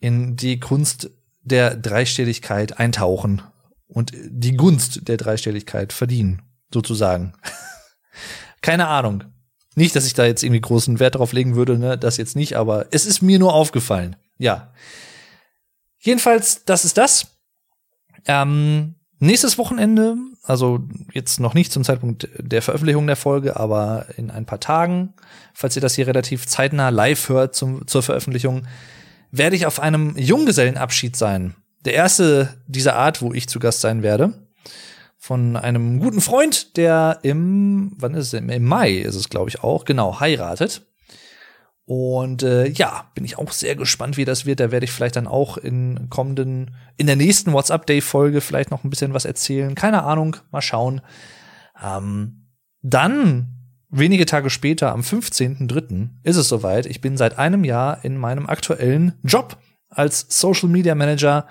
[0.00, 1.10] in die Kunst
[1.42, 3.42] der Dreistelligkeit eintauchen
[3.86, 6.40] und die Gunst der Dreistelligkeit verdienen,
[6.72, 7.34] sozusagen.
[8.62, 9.24] Keine Ahnung.
[9.74, 12.56] Nicht, dass ich da jetzt irgendwie großen Wert drauf legen würde, ne, das jetzt nicht,
[12.56, 14.16] aber es ist mir nur aufgefallen.
[14.38, 14.72] Ja.
[16.06, 17.36] Jedenfalls, das ist das.
[18.26, 20.80] Ähm, Nächstes Wochenende, also
[21.14, 25.14] jetzt noch nicht zum Zeitpunkt der Veröffentlichung der Folge, aber in ein paar Tagen,
[25.54, 28.66] falls ihr das hier relativ zeitnah live hört zum, zur Veröffentlichung,
[29.30, 31.54] werde ich auf einem Junggesellenabschied sein.
[31.86, 34.34] Der erste dieser Art, wo ich zu Gast sein werde.
[35.16, 38.40] Von einem guten Freund, der im, wann ist es?
[38.40, 40.82] Im Mai ist es, glaube ich, auch, genau, heiratet.
[41.86, 44.58] Und äh, ja, bin ich auch sehr gespannt, wie das wird.
[44.58, 48.90] Da werde ich vielleicht dann auch in kommenden, in der nächsten WhatsApp-Day-Folge vielleicht noch ein
[48.90, 49.76] bisschen was erzählen.
[49.76, 51.00] Keine Ahnung, mal schauen.
[51.80, 52.48] Ähm,
[52.82, 53.54] dann,
[53.88, 56.86] wenige Tage später, am 15.03., ist es soweit.
[56.86, 59.56] Ich bin seit einem Jahr in meinem aktuellen Job
[59.88, 61.46] als Social Media Manager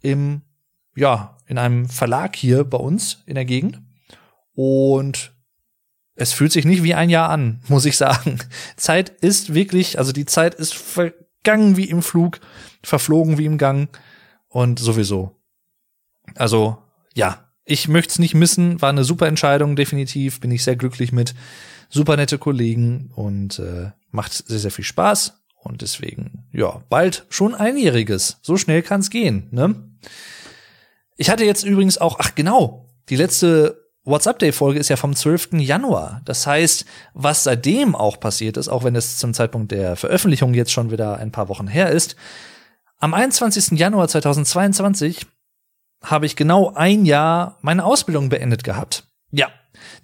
[0.00, 0.40] im,
[0.96, 3.82] ja, in einem Verlag hier bei uns in der Gegend.
[4.54, 5.37] Und
[6.18, 8.38] es fühlt sich nicht wie ein Jahr an, muss ich sagen.
[8.76, 12.40] Zeit ist wirklich, also die Zeit ist vergangen wie im Flug,
[12.82, 13.88] verflogen wie im Gang
[14.48, 15.36] und sowieso.
[16.34, 16.78] Also,
[17.14, 21.12] ja, ich möchte es nicht missen, war eine super Entscheidung, definitiv, bin ich sehr glücklich
[21.12, 21.34] mit.
[21.88, 25.40] Super nette Kollegen und äh, macht sehr, sehr viel Spaß.
[25.62, 28.38] Und deswegen, ja, bald schon einjähriges.
[28.42, 29.74] So schnell kann's gehen, ne?
[31.16, 35.54] Ich hatte jetzt übrigens auch, ach genau, die letzte WhatsApp-Day-Folge ist ja vom 12.
[35.54, 36.20] Januar.
[36.24, 36.84] Das heißt,
[37.14, 41.18] was seitdem auch passiert ist, auch wenn es zum Zeitpunkt der Veröffentlichung jetzt schon wieder
[41.18, 42.16] ein paar Wochen her ist,
[42.98, 43.78] am 21.
[43.78, 45.26] Januar 2022
[46.02, 49.04] habe ich genau ein Jahr meine Ausbildung beendet gehabt.
[49.30, 49.48] Ja,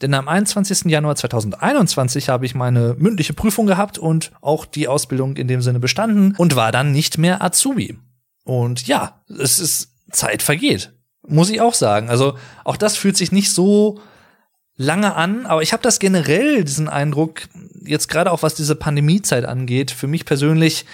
[0.02, 0.84] denn am 21.
[0.84, 5.80] Januar 2021 habe ich meine mündliche Prüfung gehabt und auch die Ausbildung in dem Sinne
[5.80, 7.98] bestanden und war dann nicht mehr Azubi.
[8.44, 10.92] Und ja, es ist Zeit vergeht.
[11.26, 12.10] Muss ich auch sagen.
[12.10, 14.00] Also auch das fühlt sich nicht so
[14.76, 17.42] lange an, aber ich habe das generell, diesen Eindruck,
[17.84, 20.84] jetzt gerade auch was diese Pandemiezeit angeht, für mich persönlich,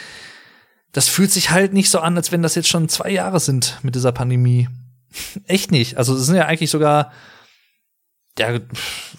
[0.92, 3.78] das fühlt sich halt nicht so an, als wenn das jetzt schon zwei Jahre sind
[3.82, 4.68] mit dieser Pandemie.
[5.46, 5.96] Echt nicht.
[5.96, 7.12] Also es sind ja eigentlich sogar,
[8.38, 8.58] ja,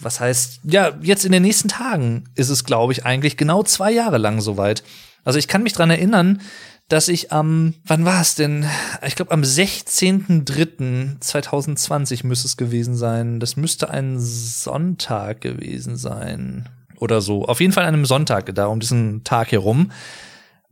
[0.00, 3.90] was heißt, ja, jetzt in den nächsten Tagen ist es, glaube ich, eigentlich genau zwei
[3.90, 4.82] Jahre lang soweit.
[5.24, 6.40] Also ich kann mich dran erinnern,
[6.88, 8.66] dass ich am, wann war es denn?
[9.06, 13.40] Ich glaube, am 16.03.2020 müsste es gewesen sein.
[13.40, 16.68] Das müsste ein Sonntag gewesen sein.
[16.96, 17.46] Oder so.
[17.46, 19.90] Auf jeden Fall an einem Sonntag, da um diesen Tag herum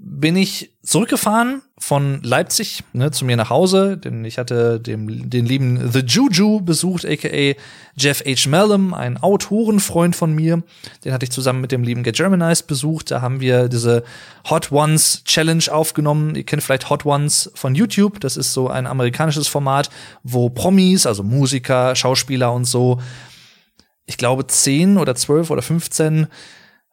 [0.02, 5.44] bin ich zurückgefahren von Leipzig ne, zu mir nach Hause, denn ich hatte dem, den
[5.44, 7.54] lieben The Juju besucht, aka
[7.96, 8.48] Jeff H.
[8.48, 10.62] Mellum, ein Autorenfreund von mir.
[11.04, 13.10] Den hatte ich zusammen mit dem lieben Get Germanized besucht.
[13.10, 14.02] Da haben wir diese
[14.48, 16.34] Hot Ones Challenge aufgenommen.
[16.34, 18.20] Ihr kennt vielleicht Hot Ones von YouTube.
[18.20, 19.90] Das ist so ein amerikanisches Format,
[20.22, 23.00] wo Promis, also Musiker, Schauspieler und so,
[24.06, 26.26] ich glaube, zehn oder zwölf oder 15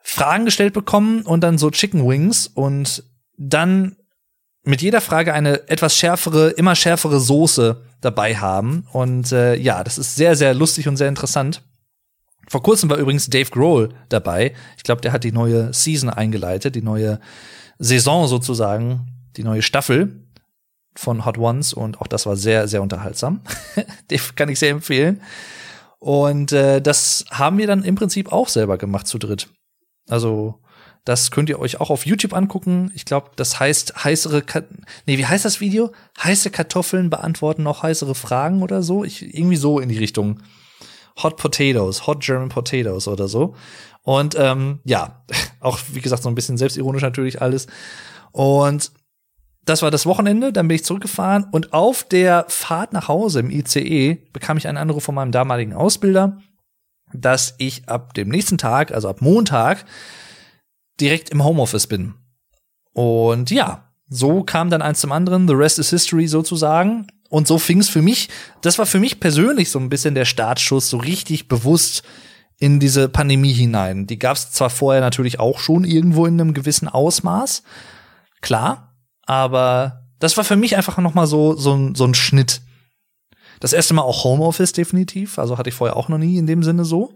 [0.10, 3.04] Fragen gestellt bekommen und dann so Chicken Wings und
[3.38, 3.98] dann
[4.64, 8.88] mit jeder Frage eine etwas schärfere, immer schärfere Soße dabei haben.
[8.94, 11.62] Und äh, ja, das ist sehr, sehr lustig und sehr interessant.
[12.48, 14.54] Vor kurzem war übrigens Dave Grohl dabei.
[14.78, 17.20] Ich glaube, der hat die neue Season eingeleitet, die neue
[17.78, 20.24] Saison sozusagen, die neue Staffel
[20.96, 23.42] von Hot Ones und auch das war sehr, sehr unterhaltsam.
[24.10, 25.22] Den kann ich sehr empfehlen.
[26.00, 29.50] Und äh, das haben wir dann im Prinzip auch selber gemacht zu dritt.
[30.08, 30.60] Also,
[31.06, 32.92] das könnt ihr euch auch auf YouTube angucken.
[32.94, 34.64] Ich glaube, das heißt heißere, Ka
[35.06, 35.92] nee, wie heißt das Video?
[36.22, 39.04] Heiße Kartoffeln beantworten noch heißere Fragen oder so.
[39.04, 40.42] Ich, irgendwie so in die Richtung.
[41.24, 43.56] Hot Potatoes, Hot German Potatoes oder so.
[44.04, 45.24] Und ähm, ja,
[45.60, 47.68] auch wie gesagt so ein bisschen selbstironisch natürlich alles.
[48.32, 48.92] Und
[49.68, 53.50] das war das Wochenende, dann bin ich zurückgefahren und auf der Fahrt nach Hause im
[53.50, 56.38] ICE bekam ich einen Anruf von meinem damaligen Ausbilder,
[57.14, 59.86] dass ich ab dem nächsten Tag, also ab Montag,
[61.00, 62.16] direkt im Homeoffice bin.
[62.94, 67.08] Und ja, so kam dann eins zum anderen, the rest is history sozusagen.
[67.30, 68.30] Und so fing es für mich,
[68.62, 72.04] das war für mich persönlich so ein bisschen der Startschuss, so richtig bewusst
[72.58, 74.08] in diese Pandemie hinein.
[74.08, 77.64] Die gab es zwar vorher natürlich auch schon irgendwo in einem gewissen Ausmaß,
[78.42, 78.96] klar,
[79.26, 82.62] aber das war für mich einfach noch mal so so, so ein Schnitt.
[83.60, 86.64] Das erste Mal auch Homeoffice definitiv, also hatte ich vorher auch noch nie in dem
[86.64, 87.14] Sinne so.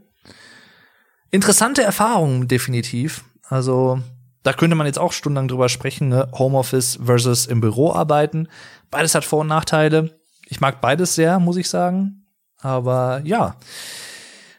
[1.30, 3.24] Interessante Erfahrungen definitiv.
[3.48, 4.02] Also
[4.44, 6.30] da könnte man jetzt auch stundenlang drüber sprechen, ne?
[6.34, 8.48] Homeoffice versus im Büro arbeiten.
[8.90, 10.20] Beides hat Vor- und Nachteile.
[10.48, 12.26] Ich mag beides sehr, muss ich sagen.
[12.58, 13.56] Aber ja,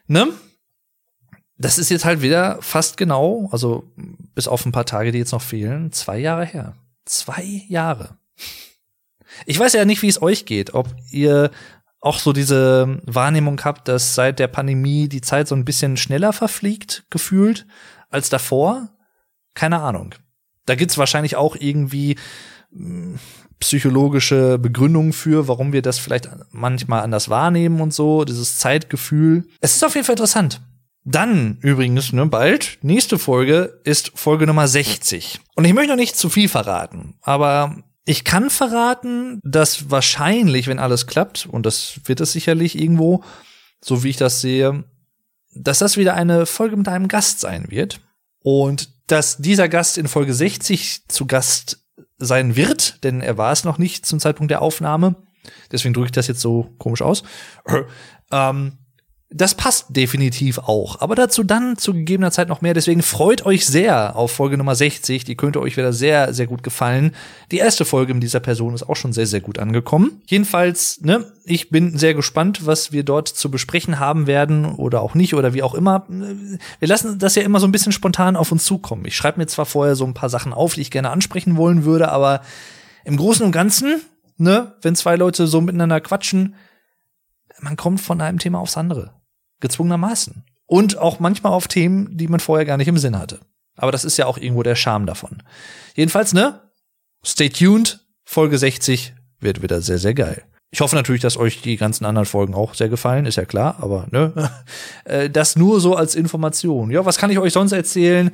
[0.07, 0.27] ne?
[1.57, 3.83] Das ist jetzt halt wieder fast genau, also
[4.35, 6.75] bis auf ein paar Tage, die jetzt noch fehlen, zwei Jahre her.
[7.05, 8.17] Zwei Jahre.
[9.45, 11.51] Ich weiß ja nicht, wie es euch geht, ob ihr
[11.99, 16.33] auch so diese Wahrnehmung habt, dass seit der Pandemie die Zeit so ein bisschen schneller
[16.33, 17.65] verfliegt, gefühlt,
[18.09, 18.89] als davor.
[19.53, 20.15] Keine Ahnung.
[20.65, 22.17] Da gibt's wahrscheinlich auch irgendwie
[22.71, 23.19] hm,
[23.59, 29.47] psychologische Begründung für, warum wir das vielleicht manchmal anders wahrnehmen und so, dieses Zeitgefühl.
[29.61, 30.61] Es ist auf jeden Fall interessant.
[31.05, 35.39] Dann übrigens, ne, bald, nächste Folge ist Folge Nummer 60.
[35.55, 40.79] Und ich möchte noch nicht zu viel verraten, aber ich kann verraten, dass wahrscheinlich, wenn
[40.79, 43.23] alles klappt, und das wird es sicherlich irgendwo,
[43.81, 44.83] so wie ich das sehe,
[45.55, 48.01] dass das wieder eine Folge mit einem Gast sein wird.
[48.39, 51.85] Und dass dieser Gast in Folge 60 zu Gast
[52.17, 55.15] sein wird, denn er war es noch nicht zum Zeitpunkt der Aufnahme.
[55.71, 57.23] Deswegen drücke ich das jetzt so komisch aus.
[58.31, 58.77] ähm,
[59.35, 61.01] das passt definitiv auch.
[61.01, 62.73] Aber dazu dann zu gegebener Zeit noch mehr.
[62.73, 65.23] Deswegen freut euch sehr auf Folge Nummer 60.
[65.23, 67.15] Die könnte euch wieder sehr, sehr gut gefallen.
[67.51, 70.21] Die erste Folge mit dieser Person ist auch schon sehr, sehr gut angekommen.
[70.27, 75.15] Jedenfalls, ne, ich bin sehr gespannt, was wir dort zu besprechen haben werden oder auch
[75.15, 76.05] nicht oder wie auch immer.
[76.07, 79.05] Wir lassen das ja immer so ein bisschen spontan auf uns zukommen.
[79.05, 81.85] Ich schreibe mir zwar vorher so ein paar Sachen auf, die ich gerne ansprechen wollen
[81.85, 82.41] würde, aber
[83.03, 84.01] im Großen und Ganzen,
[84.37, 86.55] ne, wenn zwei Leute so miteinander quatschen,
[87.59, 89.22] man kommt von einem Thema aufs andere
[89.63, 90.43] gezwungenermaßen.
[90.67, 93.39] Und auch manchmal auf Themen, die man vorher gar nicht im Sinn hatte.
[93.75, 95.41] Aber das ist ja auch irgendwo der Charme davon.
[95.95, 96.61] Jedenfalls, ne?
[97.25, 97.99] Stay tuned.
[98.23, 100.43] Folge 60 wird wieder sehr, sehr geil.
[100.71, 103.77] Ich hoffe natürlich, dass euch die ganzen anderen Folgen auch sehr gefallen, ist ja klar,
[103.79, 104.51] aber ne,
[105.05, 106.89] äh, das nur so als Information.
[106.89, 108.31] Ja, was kann ich euch sonst erzählen?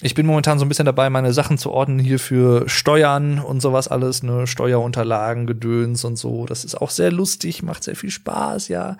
[0.00, 3.60] Ich bin momentan so ein bisschen dabei, meine Sachen zu ordnen hier für Steuern und
[3.60, 6.46] sowas alles, ne, Steuerunterlagen, Gedöns und so.
[6.46, 8.96] Das ist auch sehr lustig, macht sehr viel Spaß, ja.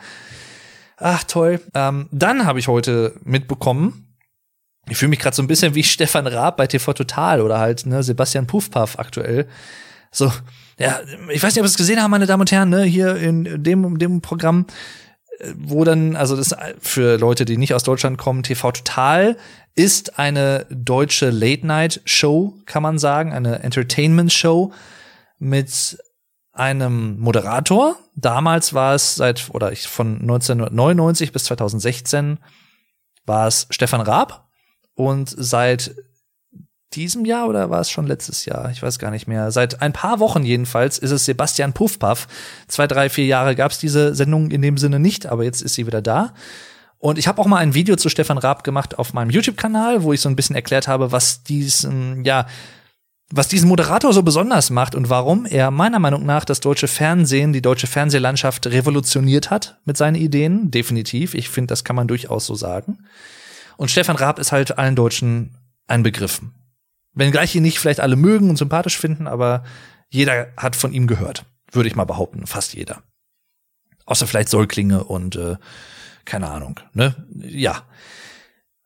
[1.07, 1.61] Ach toll.
[1.75, 4.17] Ähm, dann habe ich heute mitbekommen,
[4.89, 7.85] ich fühle mich gerade so ein bisschen wie Stefan Raab bei TV Total oder halt
[7.85, 9.47] ne, Sebastian Puffpaff aktuell.
[10.11, 10.33] So,
[10.79, 13.17] ja, ich weiß nicht, ob ihr es gesehen haben, meine Damen und Herren, ne, hier
[13.17, 14.65] in dem, dem Programm,
[15.41, 19.37] äh, wo dann, also das für Leute, die nicht aus Deutschland kommen, TV Total
[19.75, 24.73] ist eine deutsche Late-Night-Show, kann man sagen, eine Entertainment-Show
[25.39, 25.99] mit
[26.55, 27.99] einem Moderator.
[28.17, 32.39] Damals war es seit, oder ich, von 1999 bis 2016
[33.27, 34.49] war es Stefan Raab.
[34.95, 35.95] Und seit
[36.95, 38.71] diesem Jahr oder war es schon letztes Jahr?
[38.71, 39.51] Ich weiß gar nicht mehr.
[39.51, 42.29] Seit ein paar Wochen jedenfalls ist es Sebastian Puffpaff.
[42.69, 45.75] Zwei, drei, vier Jahre gab es diese Sendung in dem Sinne nicht, aber jetzt ist
[45.75, 46.35] sie wieder da.
[46.99, 50.13] Und ich habe auch mal ein Video zu Stefan Raab gemacht auf meinem YouTube-Kanal, wo
[50.13, 52.47] ich so ein bisschen erklärt habe, was diesen, ja,
[53.31, 57.53] was diesen Moderator so besonders macht und warum er meiner Meinung nach das deutsche Fernsehen,
[57.53, 61.35] die deutsche Fernsehlandschaft revolutioniert hat mit seinen Ideen, definitiv.
[61.35, 62.99] Ich finde, das kann man durchaus so sagen.
[63.77, 65.57] Und Stefan Raab ist halt allen Deutschen
[65.87, 66.43] ein Begriff.
[67.15, 69.65] Wenngleich ihn nicht vielleicht alle mögen und sympathisch finden, aber
[70.11, 73.03] jeder hat von ihm gehört, würde ich mal behaupten, fast jeder.
[74.07, 75.57] Außer vielleicht Säuglinge und äh,
[76.25, 77.15] keine Ahnung, ne?
[77.35, 77.83] Ja.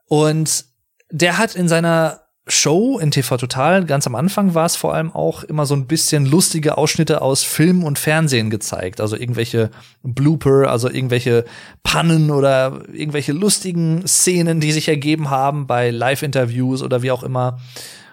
[0.06, 0.64] Und
[1.10, 5.12] der hat in seiner Show in TV Total, ganz am Anfang war es vor allem
[5.12, 9.00] auch immer so ein bisschen lustige Ausschnitte aus Film und Fernsehen gezeigt.
[9.00, 9.70] Also irgendwelche
[10.02, 11.44] Blooper, also irgendwelche
[11.82, 17.58] Pannen oder irgendwelche lustigen Szenen, die sich ergeben haben bei Live-Interviews oder wie auch immer.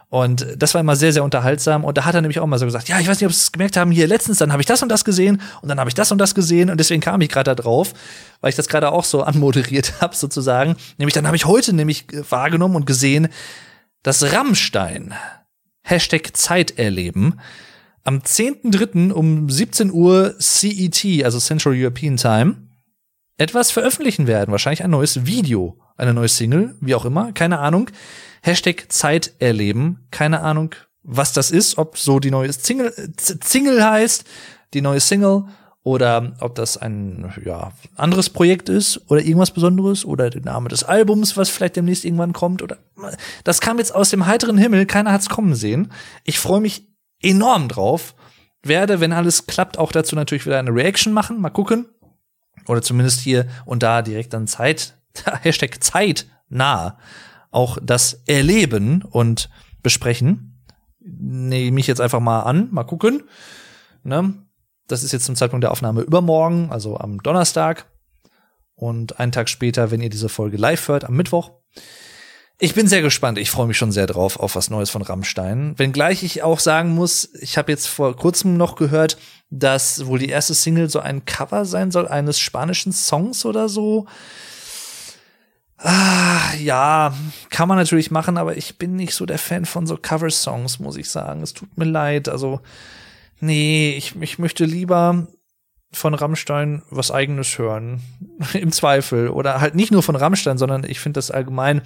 [0.10, 1.84] Und das war immer sehr, sehr unterhaltsam.
[1.84, 3.42] Und da hat er nämlich auch mal so gesagt, ja, ich weiß nicht, ob Sie
[3.42, 5.90] es gemerkt haben, hier letztens, dann habe ich das und das gesehen und dann habe
[5.90, 6.70] ich das und das gesehen.
[6.70, 7.94] Und deswegen kam ich gerade da drauf,
[8.40, 10.76] weil ich das gerade auch so anmoderiert habe, sozusagen.
[10.98, 13.28] Nämlich, dann habe ich heute nämlich wahrgenommen und gesehen,
[14.06, 15.16] dass Rammstein,
[15.82, 17.40] Hashtag Zeiterleben,
[18.04, 19.12] am 10.3.
[19.12, 22.68] um 17 Uhr CET, also Central European Time,
[23.38, 24.52] etwas veröffentlichen werden.
[24.52, 27.90] Wahrscheinlich ein neues Video, eine neue Single, wie auch immer, keine Ahnung.
[28.44, 34.24] Hashtag Zeiterleben, keine Ahnung, was das ist, ob so die neue Single, Single heißt,
[34.76, 35.46] die neue Single
[35.86, 40.84] oder ob das ein ja, anderes Projekt ist oder irgendwas Besonderes oder der Name des
[40.84, 42.80] Albums, was vielleicht demnächst irgendwann kommt oder
[43.44, 45.92] das kam jetzt aus dem heiteren Himmel, keiner hat's kommen sehen.
[46.24, 46.88] Ich freue mich
[47.22, 48.16] enorm drauf.
[48.64, 51.86] Werde, wenn alles klappt, auch dazu natürlich wieder eine Reaction machen, mal gucken.
[52.68, 54.96] Oder zumindest hier und da direkt dann Zeit,
[55.44, 56.98] Hashtag Zeit nah,
[57.52, 59.52] auch das erleben und
[59.84, 60.64] besprechen.
[61.00, 63.22] Nehme ich jetzt einfach mal an, mal gucken.
[64.04, 64.34] Ne?
[64.88, 67.86] Das ist jetzt zum Zeitpunkt der Aufnahme übermorgen, also am Donnerstag.
[68.76, 71.52] Und einen Tag später, wenn ihr diese Folge live hört, am Mittwoch.
[72.58, 73.38] Ich bin sehr gespannt.
[73.38, 75.78] Ich freue mich schon sehr drauf auf was Neues von Rammstein.
[75.78, 79.18] Wenngleich ich auch sagen muss, ich habe jetzt vor kurzem noch gehört,
[79.50, 84.06] dass wohl die erste Single so ein Cover sein soll eines spanischen Songs oder so.
[85.78, 87.14] Ah, ja,
[87.50, 90.96] kann man natürlich machen, aber ich bin nicht so der Fan von so Cover-Songs, muss
[90.96, 91.42] ich sagen.
[91.42, 92.30] Es tut mir leid.
[92.30, 92.62] Also
[93.40, 95.28] nee, ich, ich möchte lieber
[95.92, 98.02] von Rammstein was eigenes hören.
[98.54, 99.30] Im Zweifel.
[99.30, 101.82] Oder halt nicht nur von Rammstein, sondern ich finde das allgemein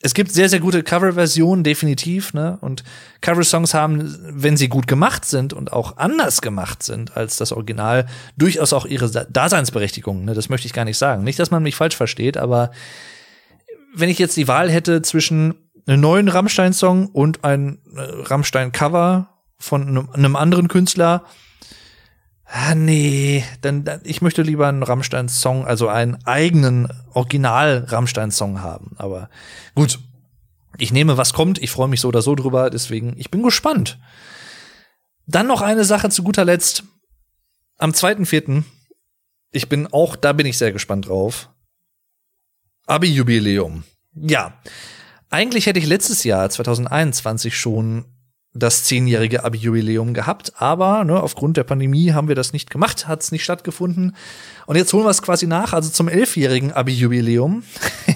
[0.00, 2.56] es gibt sehr, sehr gute Coverversionen, definitiv, ne?
[2.60, 2.84] Und
[3.20, 8.06] Cover-Songs haben, wenn sie gut gemacht sind und auch anders gemacht sind als das Original,
[8.36, 10.34] durchaus auch ihre Daseinsberechtigung, ne?
[10.34, 11.24] Das möchte ich gar nicht sagen.
[11.24, 12.70] Nicht, dass man mich falsch versteht, aber
[13.92, 15.54] wenn ich jetzt die Wahl hätte zwischen
[15.86, 21.24] einem neuen Rammstein-Song und ein äh, Rammstein-Cover von einem anderen Künstler,
[22.50, 28.92] Ah, nee, dann, dann ich möchte lieber einen Rammstein-Song, also einen eigenen Original-Rammstein-Song haben.
[28.96, 29.28] Aber
[29.74, 29.98] gut,
[30.78, 31.58] ich nehme, was kommt.
[31.58, 32.70] Ich freue mich so oder so drüber.
[32.70, 33.98] Deswegen, ich bin gespannt.
[35.26, 36.84] Dann noch eine Sache zu guter Letzt.
[37.76, 38.62] Am 2.4.
[39.52, 41.50] Ich bin auch, da bin ich sehr gespannt drauf.
[42.86, 43.84] Abi-Jubiläum.
[44.14, 44.58] Ja.
[45.28, 48.06] Eigentlich hätte ich letztes Jahr, 2021, schon
[48.58, 53.22] das zehnjährige Abi-Jubiläum gehabt, aber ne, aufgrund der Pandemie haben wir das nicht gemacht, hat
[53.22, 54.16] es nicht stattgefunden.
[54.66, 57.62] Und jetzt holen wir es quasi nach, also zum elfjährigen Abi-Jubiläum.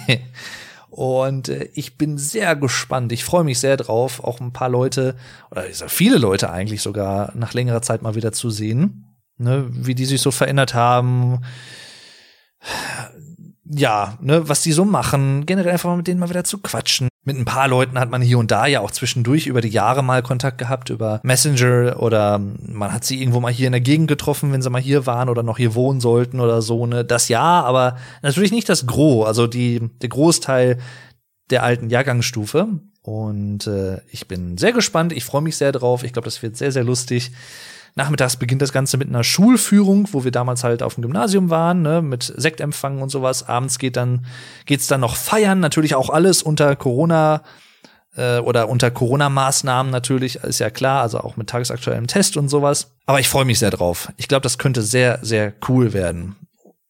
[0.90, 3.12] Und äh, ich bin sehr gespannt.
[3.12, 5.16] Ich freue mich sehr drauf, auch ein paar Leute,
[5.50, 10.04] oder viele Leute eigentlich sogar nach längerer Zeit mal wieder zu sehen, ne, wie die
[10.04, 11.40] sich so verändert haben
[13.64, 17.08] ja, ne, was die so machen, generell einfach mal mit denen mal wieder zu quatschen.
[17.24, 20.02] Mit ein paar Leuten hat man hier und da ja auch zwischendurch über die Jahre
[20.02, 24.08] mal Kontakt gehabt, über Messenger oder man hat sie irgendwo mal hier in der Gegend
[24.08, 27.04] getroffen, wenn sie mal hier waren oder noch hier wohnen sollten oder so, ne.
[27.04, 30.78] Das ja, aber natürlich nicht das Gros, also die, der Großteil
[31.50, 32.80] der alten Jahrgangsstufe.
[33.02, 36.04] Und äh, ich bin sehr gespannt, ich freue mich sehr drauf.
[36.04, 37.32] Ich glaube, das wird sehr, sehr lustig.
[37.94, 41.82] Nachmittags beginnt das Ganze mit einer Schulführung, wo wir damals halt auf dem Gymnasium waren,
[41.82, 43.48] ne, mit Sektempfang und sowas.
[43.48, 44.26] Abends geht dann,
[44.64, 47.42] geht's dann noch feiern, natürlich auch alles unter Corona
[48.16, 52.92] äh, oder unter Corona-Maßnahmen natürlich, ist ja klar, also auch mit tagesaktuellem Test und sowas.
[53.06, 54.10] Aber ich freue mich sehr drauf.
[54.16, 56.36] Ich glaube, das könnte sehr, sehr cool werden.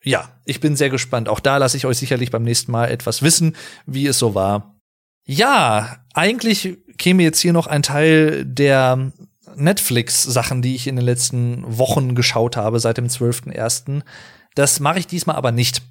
[0.05, 1.29] Ja, ich bin sehr gespannt.
[1.29, 4.77] Auch da lasse ich euch sicherlich beim nächsten Mal etwas wissen, wie es so war.
[5.25, 9.13] Ja, eigentlich käme jetzt hier noch ein Teil der
[9.57, 14.03] Netflix-Sachen, die ich in den letzten Wochen geschaut habe, seit dem 12.01.
[14.55, 15.83] Das mache ich diesmal aber nicht.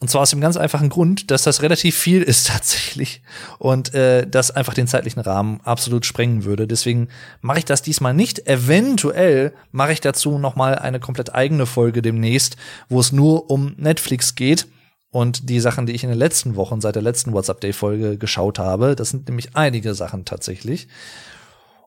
[0.00, 3.22] Und zwar aus dem ganz einfachen Grund, dass das relativ viel ist tatsächlich
[3.58, 6.66] und äh, das einfach den zeitlichen Rahmen absolut sprengen würde.
[6.66, 7.08] Deswegen
[7.40, 8.46] mache ich das diesmal nicht.
[8.46, 12.56] Eventuell mache ich dazu noch mal eine komplett eigene Folge demnächst,
[12.88, 14.66] wo es nur um Netflix geht
[15.10, 18.18] und die Sachen, die ich in den letzten Wochen seit der letzten WhatsApp Day Folge
[18.18, 18.96] geschaut habe.
[18.96, 20.88] Das sind nämlich einige Sachen tatsächlich.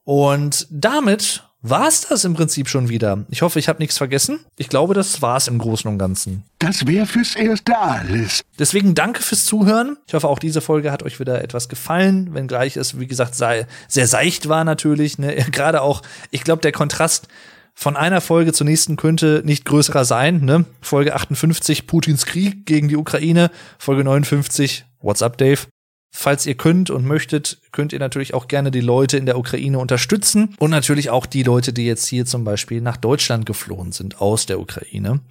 [0.07, 3.25] Und damit war's das im Prinzip schon wieder.
[3.29, 4.39] Ich hoffe, ich habe nichts vergessen.
[4.55, 6.43] Ich glaube, das war's im Großen und Ganzen.
[6.59, 8.41] Das wäre fürs Erste alles.
[8.57, 9.97] Deswegen danke fürs Zuhören.
[10.07, 13.67] Ich hoffe, auch diese Folge hat euch wieder etwas gefallen, wenngleich es, wie gesagt, sei,
[13.89, 15.17] sehr seicht war natürlich.
[15.17, 15.35] Ne?
[15.51, 16.01] Gerade auch,
[16.31, 17.27] ich glaube, der Kontrast
[17.73, 20.45] von einer Folge zur nächsten könnte nicht größerer sein.
[20.45, 20.63] Ne?
[20.79, 23.51] Folge 58, Putins Krieg gegen die Ukraine.
[23.77, 25.67] Folge 59, What's up, Dave?
[26.09, 29.77] Falls ihr könnt und möchtet, könnt ihr natürlich auch gerne die Leute in der Ukraine
[29.77, 34.19] unterstützen und natürlich auch die Leute, die jetzt hier zum Beispiel nach Deutschland geflohen sind
[34.21, 35.21] aus der Ukraine.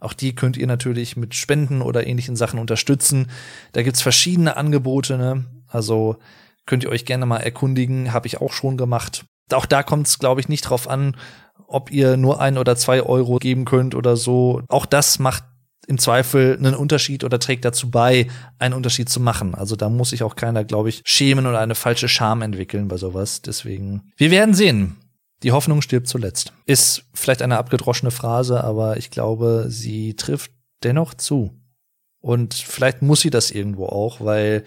[0.00, 3.30] Auch die könnt ihr natürlich mit Spenden oder ähnlichen Sachen unterstützen.
[3.72, 5.16] Da gibt's verschiedene Angebote.
[5.16, 5.44] Ne?
[5.68, 6.16] Also
[6.66, 9.24] könnt ihr euch gerne mal erkundigen, habe ich auch schon gemacht.
[9.52, 11.16] Auch da kommt es, glaube ich, nicht drauf an,
[11.66, 14.62] ob ihr nur ein oder zwei Euro geben könnt oder so.
[14.68, 15.44] Auch das macht
[15.86, 18.28] im Zweifel einen Unterschied oder trägt dazu bei,
[18.58, 19.54] einen Unterschied zu machen.
[19.54, 22.96] Also da muss sich auch keiner, glaube ich, schämen oder eine falsche Scham entwickeln bei
[22.96, 23.42] sowas.
[23.42, 24.96] Deswegen, wir werden sehen.
[25.42, 26.52] Die Hoffnung stirbt zuletzt.
[26.64, 31.52] Ist vielleicht eine abgedroschene Phrase, aber ich glaube, sie trifft dennoch zu.
[32.20, 34.64] Und vielleicht muss sie das irgendwo auch, weil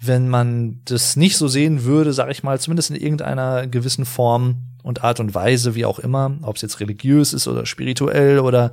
[0.00, 4.56] wenn man das nicht so sehen würde, sage ich mal, zumindest in irgendeiner gewissen Form
[4.82, 8.72] und Art und Weise, wie auch immer, ob es jetzt religiös ist oder spirituell oder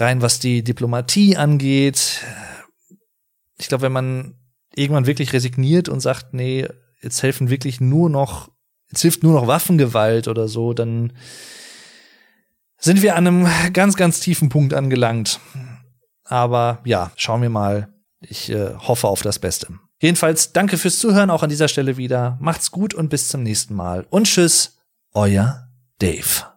[0.00, 2.22] rein was die Diplomatie angeht.
[3.58, 4.34] Ich glaube, wenn man
[4.74, 6.68] irgendwann wirklich resigniert und sagt, nee,
[7.00, 8.50] jetzt helfen wirklich nur noch,
[8.90, 11.12] jetzt hilft nur noch Waffengewalt oder so, dann
[12.78, 15.40] sind wir an einem ganz, ganz tiefen Punkt angelangt.
[16.24, 17.88] Aber ja, schauen wir mal.
[18.20, 19.68] Ich äh, hoffe auf das Beste.
[20.00, 22.36] Jedenfalls danke fürs Zuhören auch an dieser Stelle wieder.
[22.40, 24.06] Macht's gut und bis zum nächsten Mal.
[24.10, 24.78] Und tschüss,
[25.14, 25.68] euer
[25.98, 26.55] Dave.